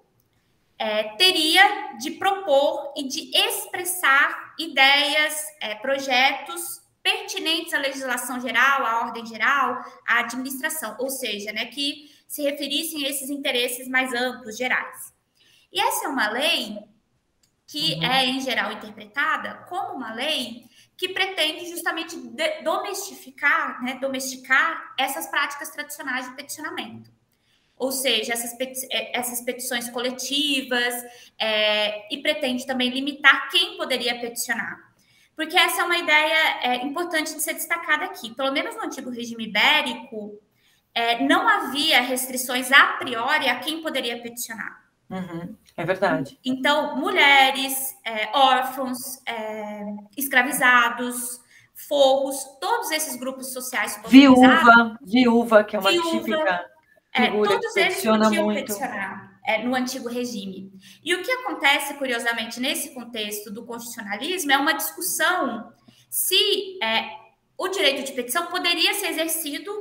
[0.77, 9.05] é, teria de propor e de expressar ideias, é, projetos pertinentes à legislação geral, à
[9.05, 14.57] ordem geral, à administração, ou seja, né, que se referissem a esses interesses mais amplos,
[14.57, 15.13] gerais.
[15.71, 16.79] E essa é uma lei
[17.67, 18.03] que uhum.
[18.03, 20.65] é, em geral, interpretada como uma lei
[20.97, 22.15] que pretende justamente
[22.63, 27.09] domestificar, né, domesticar essas práticas tradicionais de peticionamento.
[27.75, 30.93] Ou seja, essas, peti é, essas petições coletivas,
[31.39, 34.90] é, e pretende também limitar quem poderia peticionar
[35.35, 38.33] porque essa é uma ideia é, importante de ser destacada aqui.
[38.35, 40.39] Pelo menos no antigo regime ibérico,
[40.93, 44.81] é, não havia restrições a priori a quem poderia peticionar.
[45.09, 46.39] Uhum, é verdade.
[46.43, 49.83] Então, mulheres, é, órfãos, é,
[50.17, 51.41] escravizados,
[51.73, 53.99] forros, todos esses grupos sociais.
[54.07, 56.71] Viúva, viúva, que é uma viúva, típica
[57.13, 58.59] é, figura todos eles podiam muito.
[58.59, 60.71] peticionar é, no antigo regime.
[61.03, 65.73] E o que acontece, curiosamente, nesse contexto do constitucionalismo é uma discussão
[66.09, 67.09] se é,
[67.57, 69.71] o direito de petição poderia ser exercido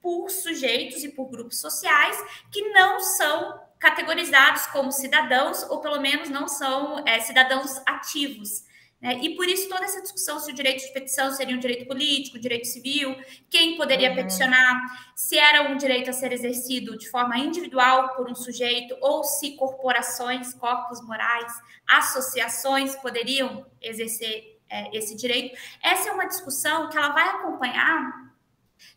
[0.00, 2.16] por sujeitos e por grupos sociais
[2.52, 8.64] que não são categorizados como cidadãos, ou pelo menos não são é, cidadãos ativos.
[9.00, 9.18] Né?
[9.22, 12.38] E por isso toda essa discussão se o direito de petição seria um direito político,
[12.38, 13.14] direito civil,
[13.50, 14.16] quem poderia uhum.
[14.16, 14.80] peticionar,
[15.14, 19.56] se era um direito a ser exercido de forma individual por um sujeito, ou se
[19.56, 21.52] corporações, corpos morais,
[21.86, 25.56] associações poderiam exercer é, esse direito.
[25.82, 28.26] Essa é uma discussão que ela vai acompanhar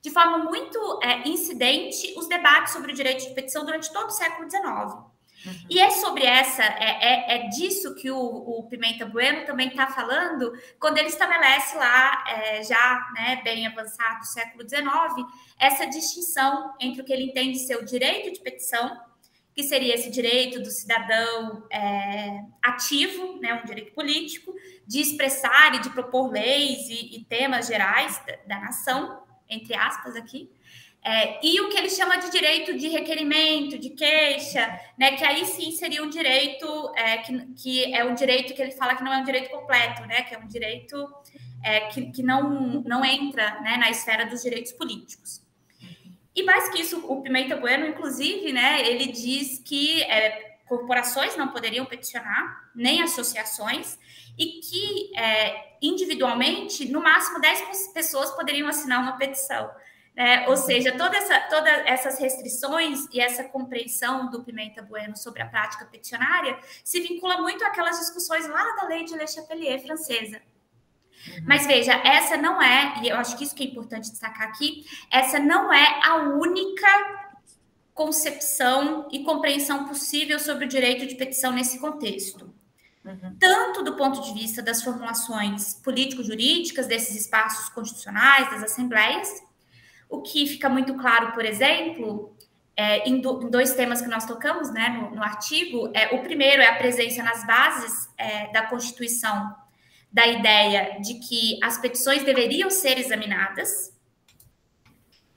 [0.02, 4.12] de forma muito é, incidente os debates sobre o direito de petição durante todo o
[4.12, 5.19] século XIX.
[5.46, 5.54] Uhum.
[5.70, 9.88] E é sobre essa, é, é, é disso que o, o, Pimenta Bueno também está
[9.88, 14.86] falando, quando ele estabelece lá, é, já né, bem avançado, século XIX,
[15.58, 19.00] essa distinção entre o que ele entende ser o direito de petição,
[19.56, 24.54] que seria esse direito do cidadão é, ativo, né, um direito político,
[24.86, 30.16] de expressar e de propor leis e, e temas gerais da, da nação, entre aspas
[30.16, 30.50] aqui,
[31.04, 35.46] é, e o que ele chama de direito de requerimento, de queixa, né, que aí
[35.46, 39.14] sim seria um direito é, que, que é um direito que ele fala que não
[39.14, 41.08] é um direito completo, né, que é um direito
[41.64, 45.42] é, que, que não, não entra né, na esfera dos direitos políticos.
[46.36, 51.48] E mais que isso, o Pimenta Bueno, inclusive, né, ele diz que é, corporações não
[51.48, 53.98] poderiam peticionar, nem associações,
[54.38, 59.70] e que é, individualmente, no máximo 10 pessoas poderiam assinar uma petição.
[60.20, 60.50] Né?
[60.50, 65.46] Ou seja, toda essa, todas essas restrições e essa compreensão do Pimenta Bueno sobre a
[65.46, 70.42] prática peticionária se vincula muito àquelas discussões lá da lei de Le Chapelier francesa,
[71.28, 71.44] Uhum.
[71.46, 74.86] Mas veja, essa não é, e eu acho que isso que é importante destacar aqui,
[75.12, 76.88] essa não é a única
[77.94, 82.54] concepção e compreensão possível sobre o direito de petição nesse contexto.
[83.04, 83.36] Uhum.
[83.38, 89.30] Tanto do ponto de vista das formulações político-jurídicas desses espaços constitucionais, das assembleias,
[90.10, 92.36] o que fica muito claro, por exemplo,
[92.76, 95.92] é, em, do, em, dois temas que nós tocamos né, no, no, artigo.
[95.94, 99.56] É, o primeiro é a presença nas bases é, da Constituição
[100.12, 103.94] da ideia de que as petições deveriam ser examinadas,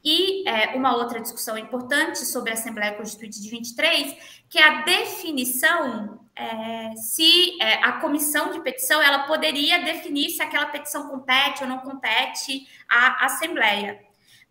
[0.05, 4.17] e é, uma outra discussão importante sobre a Assembleia Constituinte de 23,
[4.49, 10.43] que é a definição é, se é, a comissão de petição ela poderia definir se
[10.43, 14.01] aquela petição compete ou não compete à Assembleia.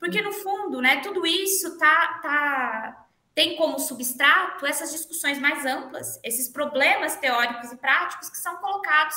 [0.01, 6.19] Porque, no fundo, né, tudo isso tá, tá, tem como substrato essas discussões mais amplas,
[6.23, 9.15] esses problemas teóricos e práticos que são colocados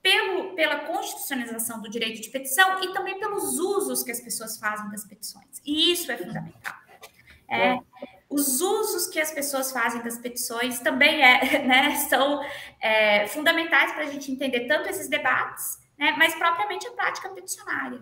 [0.00, 4.88] pelo, pela constitucionalização do direito de petição e também pelos usos que as pessoas fazem
[4.88, 5.60] das petições.
[5.62, 6.74] E isso é fundamental.
[7.50, 7.78] É,
[8.30, 12.42] os usos que as pessoas fazem das petições também é, né, são
[12.80, 18.00] é, fundamentais para a gente entender tanto esses debates, né, mas propriamente a prática peticionária.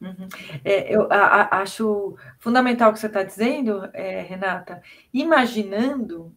[0.00, 0.28] Uhum.
[0.64, 4.82] É, eu a, a, acho fundamental o que você está dizendo, é, Renata,
[5.12, 6.34] imaginando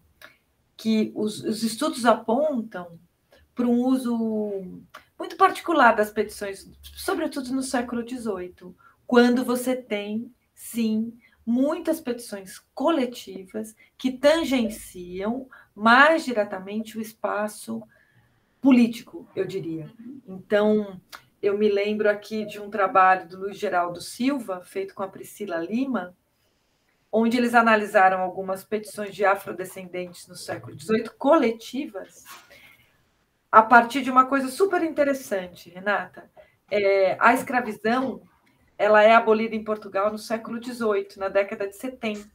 [0.76, 3.00] que os, os estudos apontam
[3.56, 4.62] para um uso
[5.18, 13.76] muito particular das petições, sobretudo no século XVIII, quando você tem, sim, muitas petições coletivas
[13.98, 17.82] que tangenciam mais diretamente o espaço
[18.62, 19.90] político, eu diria.
[20.28, 21.00] Então,
[21.42, 25.58] eu me lembro aqui de um trabalho do Luiz Geraldo Silva, feito com a Priscila
[25.58, 26.16] Lima,
[27.12, 32.26] onde eles analisaram algumas petições de afrodescendentes no século XVIII coletivas
[33.52, 36.30] a partir de uma coisa super interessante, Renata.
[36.70, 38.22] É, a escravidão
[38.78, 42.30] ela é abolida em Portugal no século XVIII, na década de 70.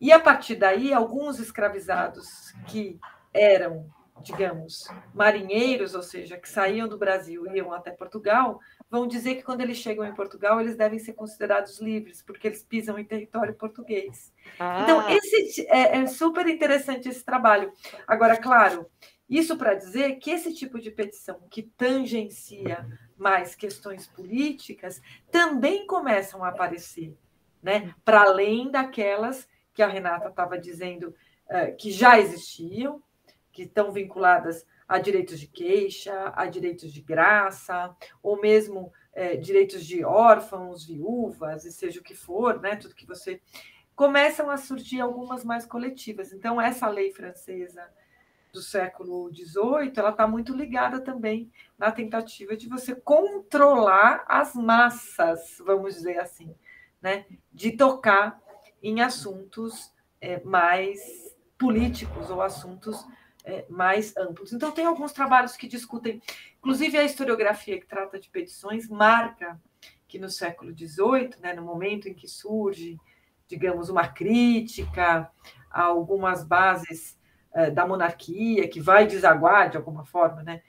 [0.00, 3.00] E a partir daí, alguns escravizados que
[3.34, 3.92] eram,
[4.22, 8.60] digamos, marinheiros, ou seja, que saíam do Brasil e iam até Portugal,
[8.90, 12.62] vão dizer que quando eles chegam em Portugal, eles devem ser considerados livres, porque eles
[12.62, 14.32] pisam em território português.
[14.58, 14.82] Ah.
[14.82, 17.72] Então, esse, é, é super interessante esse trabalho.
[18.06, 18.86] Agora, claro,
[19.28, 26.42] isso para dizer que esse tipo de petição que tangencia mais questões políticas também começam
[26.42, 27.14] a aparecer,
[27.62, 27.94] né?
[28.04, 31.14] Para além daquelas que a Renata estava dizendo
[31.50, 33.02] uh, que já existiam,
[33.58, 37.92] que estão vinculadas a direitos de queixa, a direitos de graça,
[38.22, 42.76] ou mesmo eh, direitos de órfãos, viúvas, e seja o que for, né?
[42.76, 43.42] Tudo que você
[43.96, 46.32] começam a surgir algumas mais coletivas.
[46.32, 47.84] Então essa lei francesa
[48.52, 55.60] do século XVIII, ela está muito ligada também na tentativa de você controlar as massas,
[55.66, 56.54] vamos dizer assim,
[57.02, 57.26] né?
[57.52, 58.40] de tocar
[58.80, 63.04] em assuntos é, mais políticos ou assuntos
[63.48, 64.52] é, mais amplos.
[64.52, 66.20] Então, tem alguns trabalhos que discutem,
[66.58, 69.58] inclusive a historiografia que trata de petições marca
[70.06, 72.98] que no século XVIII, né, no momento em que surge,
[73.46, 75.30] digamos, uma crítica
[75.70, 77.18] a algumas bases
[77.54, 80.62] é, da monarquia, que vai desaguar de alguma forma né,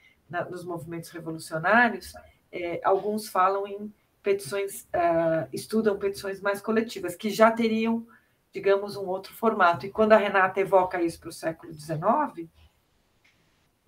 [0.50, 2.14] nos movimentos revolucionários,
[2.50, 8.06] é, alguns falam em petições, uh, estudam petições mais coletivas, que já teriam,
[8.52, 9.86] digamos, um outro formato.
[9.86, 12.50] E quando a Renata evoca isso para o século XIX,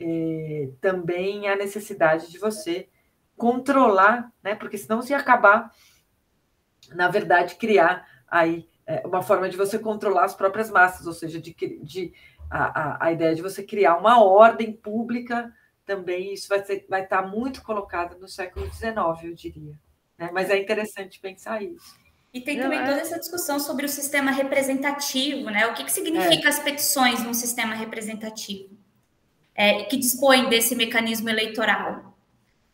[0.02, 2.88] é, também a necessidade de você
[3.36, 5.72] controlar, né, porque senão se ia acabar,
[6.90, 8.68] na verdade, criar aí
[9.04, 12.12] uma forma de você controlar as próprias massas, ou seja, de, de
[12.50, 15.52] a, a, a ideia de você criar uma ordem pública
[15.84, 18.94] também, isso vai, ser, vai estar muito colocado no século XIX,
[19.24, 19.78] eu diria.
[20.18, 20.30] Né?
[20.32, 22.00] Mas é interessante pensar isso.
[22.32, 22.84] E tem também é...
[22.84, 25.66] toda essa discussão sobre o sistema representativo, né?
[25.66, 26.48] O que, que significa é.
[26.48, 28.78] as petições num sistema representativo,
[29.54, 32.14] é, que dispõe desse mecanismo eleitoral.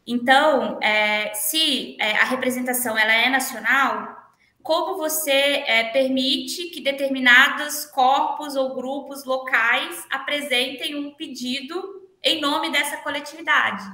[0.07, 4.17] Então, é, se é, a representação ela é nacional,
[4.63, 5.31] como você
[5.67, 13.85] é, permite que determinados corpos ou grupos locais apresentem um pedido em nome dessa coletividade.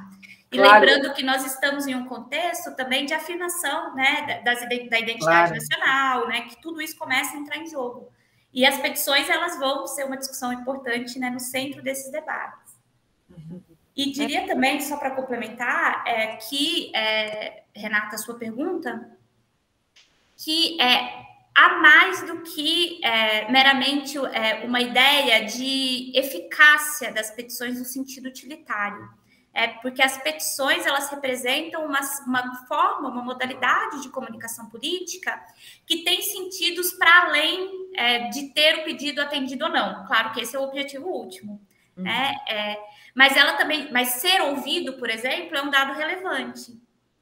[0.50, 0.86] E claro.
[0.86, 5.54] lembrando que nós estamos em um contexto também de afirmação né, das, da identidade claro.
[5.54, 8.08] nacional, né, que tudo isso começa a entrar em jogo.
[8.52, 12.63] E as petições elas vão ser uma discussão importante né, no centro desses debates.
[13.96, 19.16] E diria também, só para complementar, é, que, é, Renata, a sua pergunta,
[20.36, 21.24] que é,
[21.54, 28.26] há mais do que é, meramente é, uma ideia de eficácia das petições no sentido
[28.26, 29.08] utilitário.
[29.56, 35.40] É porque as petições elas representam uma, uma forma, uma modalidade de comunicação política
[35.86, 40.04] que tem sentidos para além é, de ter o pedido atendido ou não.
[40.06, 41.64] Claro que esse é o objetivo último.
[41.96, 42.02] Uhum.
[42.02, 42.34] Né?
[42.48, 42.76] É,
[43.14, 46.72] mas ela também, mas ser ouvido, por exemplo, é um dado relevante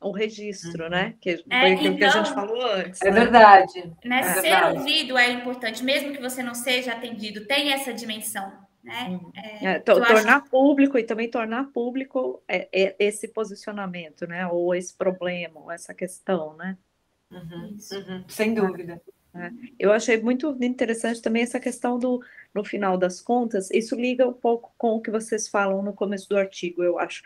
[0.04, 1.14] um registro, né?
[1.20, 3.00] Que é, então, que a gente então, falou antes.
[3.02, 3.20] É né?
[3.20, 3.92] verdade.
[4.04, 4.20] Né?
[4.20, 4.78] É ser verdade.
[4.78, 8.52] ouvido é importante, mesmo que você não seja atendido, tem essa dimensão.
[8.82, 9.20] Né?
[9.36, 10.50] É, é, tornar acho...
[10.50, 14.46] público e também tornar público é, é, esse posicionamento, né?
[14.48, 16.76] Ou esse problema, ou essa questão, né?
[17.30, 17.76] Uhum.
[17.92, 18.24] Uhum.
[18.26, 19.00] Sem dúvida.
[19.34, 19.50] É.
[19.78, 22.22] Eu achei muito interessante também essa questão do,
[22.54, 26.28] no final das contas, isso liga um pouco com o que vocês falam no começo
[26.28, 27.22] do artigo, eu acho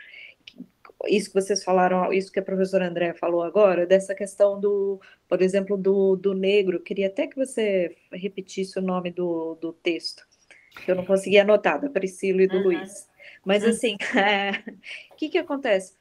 [1.05, 5.41] isso que vocês falaram, isso que a professora André falou agora, dessa questão do, por
[5.41, 10.25] exemplo, do, do negro, queria até que você repetisse o nome do, do texto,
[10.83, 12.63] que eu não consegui anotar, da Priscila e do uhum.
[12.63, 13.07] Luiz.
[13.45, 14.63] Mas, assim, o é,
[15.17, 15.96] que, que acontece?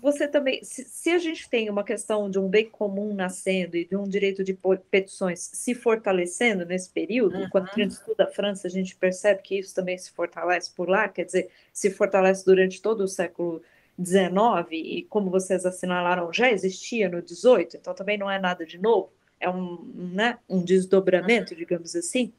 [0.00, 3.84] Você também, se, se, a gente tem uma questão de um bem comum nascendo e
[3.84, 4.58] de um direito de
[4.90, 7.48] petições se fortalecendo nesse período, uhum.
[7.50, 10.88] quando a gente estuda a França, a gente percebe que isso também se fortalece por
[10.88, 13.62] lá, quer dizer, se fortalece durante todo o século
[13.98, 18.78] 19, e como vocês assinalaram, já existia no 18, então também não é nada de
[18.78, 19.10] novo,
[19.40, 22.32] é um, né, um desdobramento, digamos assim.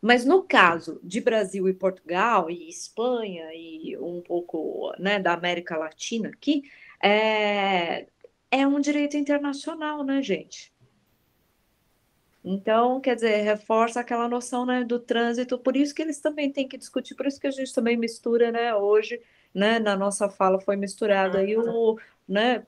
[0.00, 5.76] Mas no caso de Brasil e Portugal, e Espanha, e um pouco né, da América
[5.76, 6.62] Latina aqui,
[7.02, 8.06] é,
[8.50, 10.72] é um direito internacional, né, gente?
[12.42, 16.66] Então, quer dizer, reforça aquela noção né, do trânsito, por isso que eles também têm
[16.66, 19.20] que discutir, por isso que a gente também mistura né, hoje
[19.54, 22.64] né, na nossa fala foi misturado aí o, né,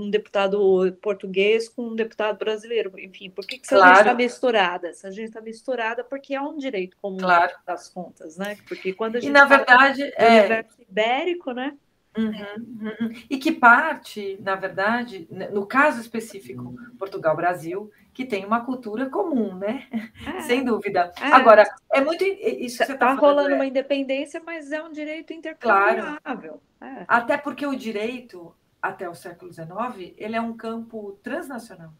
[0.00, 3.84] um deputado português com um deputado brasileiro, enfim, por que, que claro.
[3.84, 4.92] a gente está misturada?
[4.92, 7.52] Se a gente está misturada porque é um direito comum claro.
[7.66, 8.56] das contas, né?
[8.66, 11.76] Porque quando a gente e na verdade é universo ibérico, né?
[12.16, 12.32] Uhum,
[12.82, 13.12] uhum.
[13.30, 19.86] E que parte, na verdade, no caso específico, Portugal-Brasil, que tem uma cultura comum, né?
[20.26, 20.40] É.
[20.42, 21.12] Sem dúvida.
[21.20, 21.26] É.
[21.26, 23.54] Agora, é muito isso está tá rolando é...
[23.54, 26.18] uma independência, mas é um direito intercambiável.
[26.22, 26.60] Claro.
[26.80, 27.04] É.
[27.06, 31.92] Até porque o direito, até o século XIX, ele é um campo transnacional.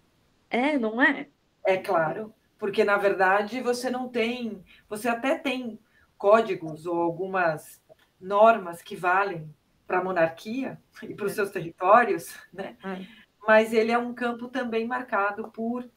[0.49, 1.29] É, não é?
[1.65, 5.79] É claro, porque na verdade você não tem, você até tem
[6.17, 7.81] códigos ou algumas
[8.21, 9.55] normas que valem
[9.87, 11.35] para a monarquia e para os é.
[11.37, 12.77] seus territórios, né?
[12.85, 13.07] É.
[13.47, 15.89] Mas ele é um campo também marcado por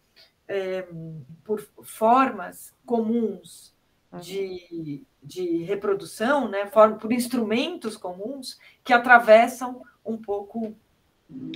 [0.47, 0.88] é,
[1.43, 3.73] por formas comuns
[4.21, 6.65] de, de reprodução, né,
[6.99, 10.76] por instrumentos comuns que atravessam um pouco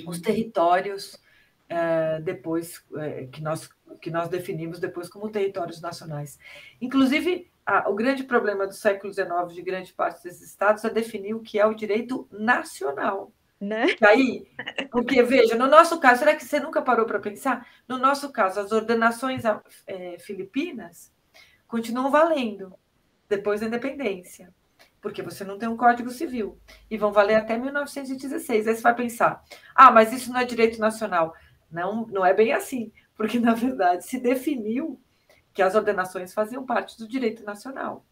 [0.05, 1.21] os territórios
[1.69, 3.69] é, depois é, que nós
[4.01, 6.37] que nós definimos depois como territórios nacionais.
[6.79, 11.33] Inclusive, a, o grande problema do século XIX de grande parte desses estados é definir
[11.33, 13.31] o que é o direito nacional.
[13.59, 13.87] Né?
[14.01, 14.47] Aí,
[14.91, 17.67] porque veja, no nosso caso, será que você nunca parou para pensar?
[17.87, 19.43] No nosso caso, as ordenações
[19.87, 21.11] é, filipinas
[21.67, 22.77] continuam valendo
[23.27, 24.53] depois da independência,
[25.01, 28.67] porque você não tem um código civil e vão valer até 1916.
[28.67, 29.43] Aí você vai pensar,
[29.75, 31.33] ah, mas isso não é direito nacional.
[31.69, 34.99] Não, não é bem assim, porque na verdade se definiu
[35.53, 38.05] que as ordenações faziam parte do direito nacional.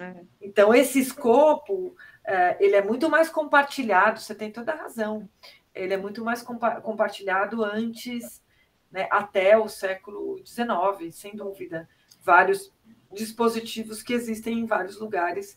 [0.00, 0.24] É.
[0.40, 5.28] Então, esse escopo é, ele é muito mais compartilhado, você tem toda a razão.
[5.74, 8.42] Ele é muito mais compa compartilhado antes,
[8.90, 11.88] né, até o século XIX, sem dúvida.
[12.22, 12.72] Vários
[13.12, 15.56] dispositivos que existem em vários lugares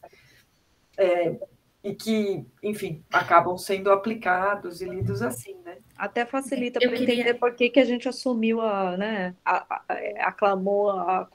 [0.99, 1.39] é,
[1.81, 5.77] e que, enfim, acabam sendo aplicados e lidos assim, né?
[5.97, 7.13] Até facilita para queria...
[7.13, 11.27] entender por que, que a gente assumiu a, né, a, a, aclamou a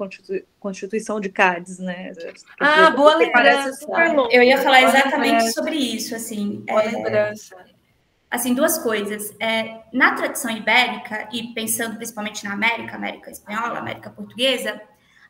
[0.61, 2.13] Constituição de Cádiz, né?
[2.61, 3.87] ah, boa lembrança.
[4.31, 6.63] Eu ia falar exatamente sobre isso, assim.
[6.67, 6.91] Boa é...
[6.91, 7.57] lembrança.
[8.31, 9.35] Assim, duas coisas.
[9.41, 14.81] É, na tradição ibérica, e pensando principalmente na América, América Espanhola, América Portuguesa,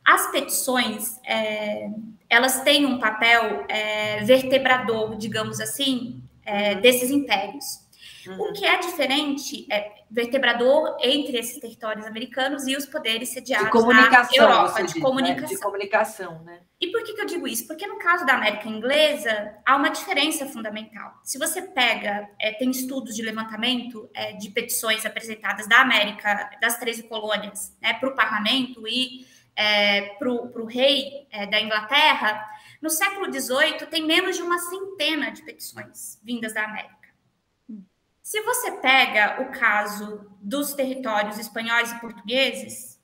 [0.04, 1.88] as petições, é,
[2.28, 7.84] elas têm um papel é, vertebrador, digamos assim, é, desses impérios.
[8.26, 8.40] Uhum.
[8.40, 14.28] O que é diferente é vertebrador entre esses territórios americanos e os poderes sediados na
[14.34, 15.46] Europa, de diz, comunicação.
[15.46, 15.52] Né?
[15.52, 16.60] De comunicação, né?
[16.80, 17.66] E por que, que eu digo isso?
[17.66, 21.14] Porque no caso da América Inglesa, há uma diferença fundamental.
[21.22, 26.78] Se você pega, é, tem estudos de levantamento é, de petições apresentadas da América, das
[26.78, 29.26] 13 colônias, né, para o parlamento e
[29.56, 32.44] é, para o rei é, da Inglaterra,
[32.80, 36.94] no século XVIII tem menos de uma centena de petições vindas da América.
[38.22, 42.98] Se você pega o caso dos territórios espanhóis e portugueses,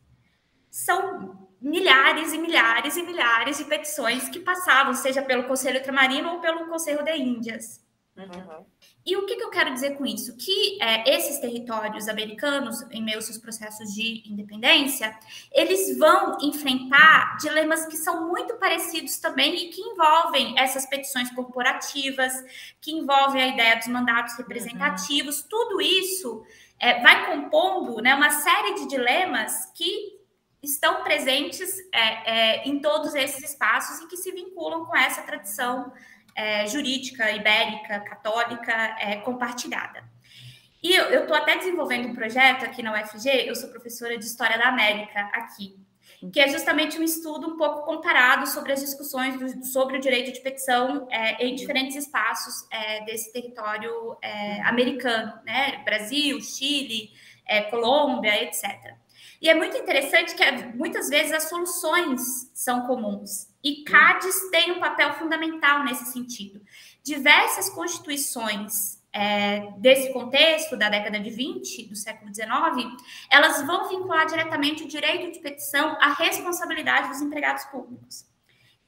[0.71, 6.41] são milhares e milhares e milhares de petições que passavam, seja pelo Conselho Ultramarino ou
[6.41, 7.85] pelo Conselho de Índias.
[8.17, 8.65] Uhum.
[9.05, 10.37] E o que, que, eu quero dizer com isso?
[10.37, 15.17] Que é, esses territórios americanos, em meio aos seus processos de independência,
[15.51, 22.33] eles vão enfrentar dilemas que são muito parecidos também e que envolvem essas petições corporativas,
[22.81, 25.47] que envolvem a ideia dos mandatos representativos, uhum.
[25.49, 26.45] tudo isso
[26.79, 30.19] é, vai compondo né, uma série de dilemas que
[30.63, 35.93] estão presentes é, é, em todos esses espaços e que se vinculam com essa tradição
[36.35, 40.03] é, jurídica ibérica, católica, é, compartilhada.
[40.83, 44.57] E eu estou até desenvolvendo um projeto aqui na UFG, eu sou professora de História
[44.57, 45.77] da América aqui,
[46.33, 50.33] que é justamente um estudo um pouco comparado sobre as discussões do, sobre o direito
[50.33, 55.83] de petição é, em diferentes espaços é, desse território é, americano, né?
[55.85, 57.11] Brasil, Chile,
[57.47, 58.95] é, Colômbia, etc.
[59.41, 63.50] E é muito interessante que muitas vezes as soluções são comuns.
[63.63, 66.61] E CADES tem um papel fundamental nesse sentido.
[67.03, 72.89] Diversas constituições é, desse contexto, da década de 20, do século 19,
[73.31, 78.30] elas vão vincular diretamente o direito de petição à responsabilidade dos empregados públicos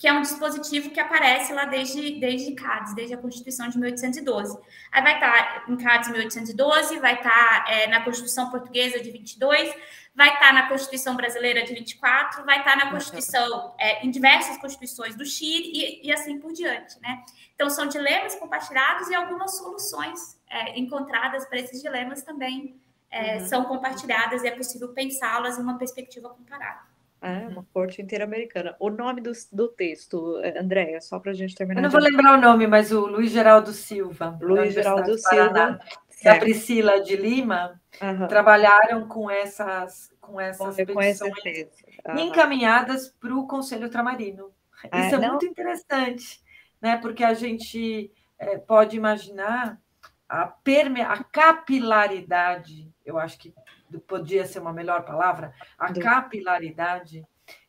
[0.03, 4.59] que é um dispositivo que aparece lá desde, desde CADES, desde a Constituição de 1812.
[4.90, 9.72] Aí vai estar em CADES 1812, vai estar é, na Constituição Portuguesa de 22,
[10.12, 15.14] vai estar na Constituição Brasileira de 24, vai estar na Constituição, é, em diversas constituições
[15.14, 17.22] do Chile e, e, assim por diante, né?
[17.55, 22.74] Então, são dilemas compartilhados e algumas soluções é, encontradas para esses dilemas também
[23.09, 23.46] é, uhum.
[23.46, 26.90] são compartilhadas e é possível pensá-las em uma perspectiva comparada.
[27.23, 28.75] É, uma corte interamericana.
[28.81, 31.79] O nome do, do texto, é, Andréia, só para a gente terminar.
[31.79, 34.37] Eu não vou lembrar o nome, mas o Luiz Geraldo Silva.
[34.43, 35.79] Luiz Geraldo Silva.
[36.25, 38.27] E a Priscila de Lima uhum.
[38.29, 42.18] trabalharam com essas, com essas com, petições uhum.
[42.18, 44.51] encaminhadas para o Conselho Ultramarino.
[44.91, 45.31] Ah, Isso é não?
[45.31, 46.41] muito interessante,
[46.81, 46.97] né?
[46.97, 49.81] Porque a gente é, pode imaginar
[50.29, 53.53] a, perme a capilaridade, eu acho que
[54.01, 57.26] podia ser uma melhor palavra, a capilaridade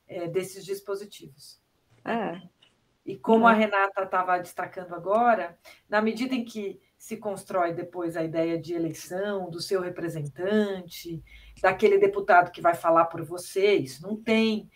[0.08, 1.62] é, desses dispositivos.
[2.06, 2.42] É.
[3.06, 5.58] E como a Renata estava destacando agora,
[5.90, 11.22] na medida em que se constrói depois a ideia de eleição do seu representante,
[11.62, 14.70] daquele deputado que vai falar por você, isso não tem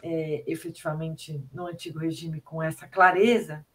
[0.00, 3.66] é, efetivamente no antigo regime com essa clareza,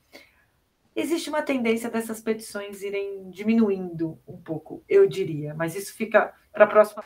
[0.97, 6.65] existe uma tendência dessas petições irem diminuindo um pouco, eu diria, mas isso fica para
[6.65, 7.03] a próxima.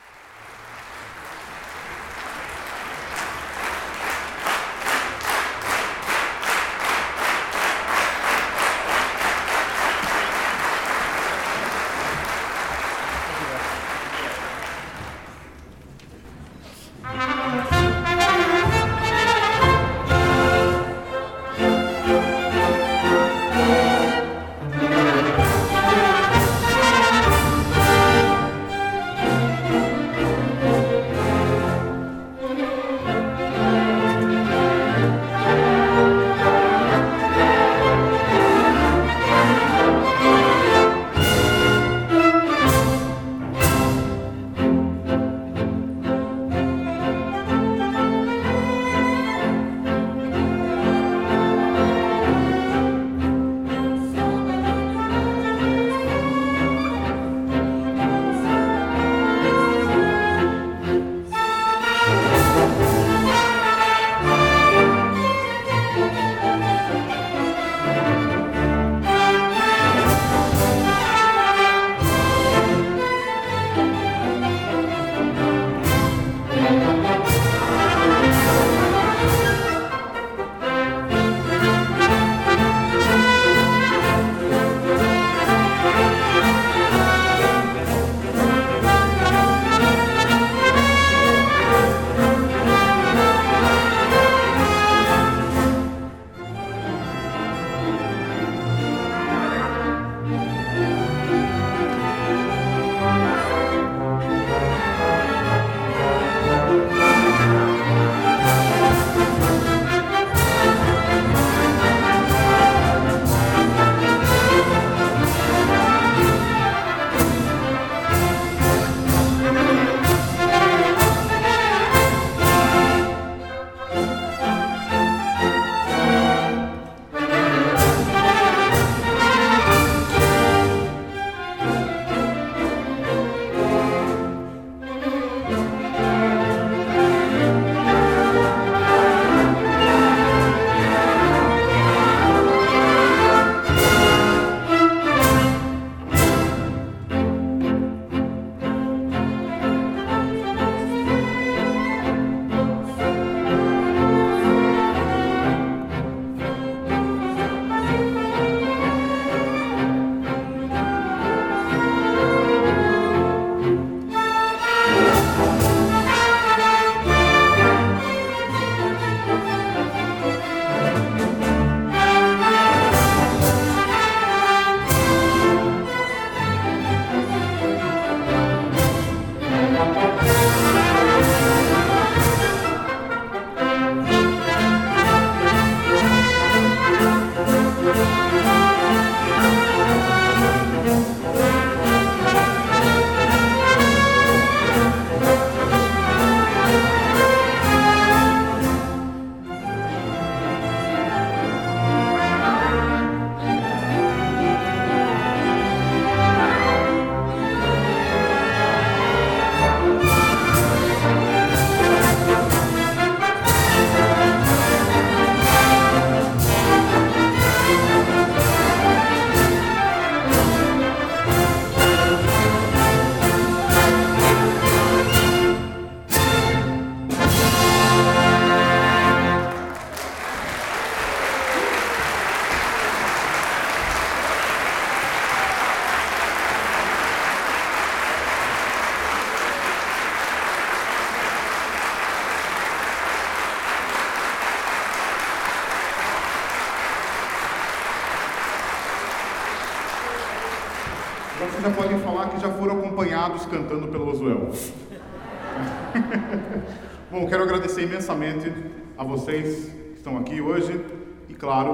[251.59, 254.49] Já podem falar que já foram acompanhados cantando pelo Osuel.
[257.11, 258.51] Bom, quero agradecer imensamente
[258.97, 260.79] a vocês que estão aqui hoje
[261.27, 261.71] e, claro,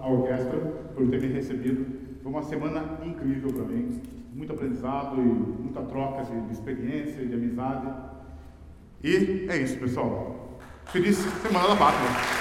[0.00, 0.58] a orquestra
[0.94, 1.86] por ter me recebido.
[2.22, 4.00] Foi uma semana incrível para mim,
[4.32, 7.88] muito aprendizado e muita troca de, experiência e de amizade.
[9.02, 10.58] E é isso, pessoal.
[10.86, 12.37] Feliz Semana da Pátria!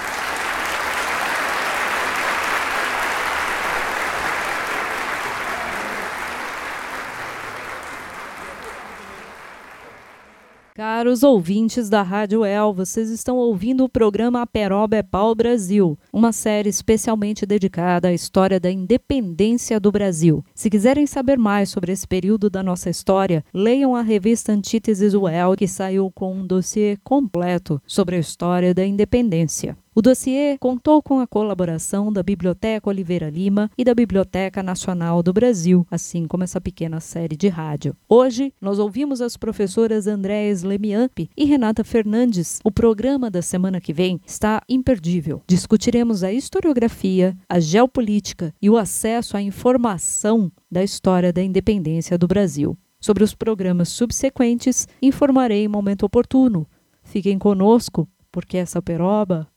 [10.78, 16.32] Caros ouvintes da Rádio El, vocês estão ouvindo o programa Peroba é Pau Brasil, uma
[16.32, 20.46] série especialmente dedicada à história da independência do Brasil.
[20.54, 25.56] Se quiserem saber mais sobre esse período da nossa história, leiam a revista Antíteses UEL,
[25.58, 29.76] que saiu com um dossiê completo sobre a história da independência.
[29.98, 35.34] O dossiê contou com a colaboração da Biblioteca Oliveira Lima e da Biblioteca Nacional do
[35.34, 37.96] Brasil, assim como essa pequena série de rádio.
[38.08, 42.60] Hoje, nós ouvimos as professoras Andréas Lemiamp e Renata Fernandes.
[42.64, 45.42] O programa da semana que vem está imperdível.
[45.48, 52.28] Discutiremos a historiografia, a geopolítica e o acesso à informação da história da independência do
[52.28, 52.78] Brasil.
[53.00, 56.68] Sobre os programas subsequentes, informarei em momento oportuno.
[57.02, 59.48] Fiquem conosco, porque essa peroba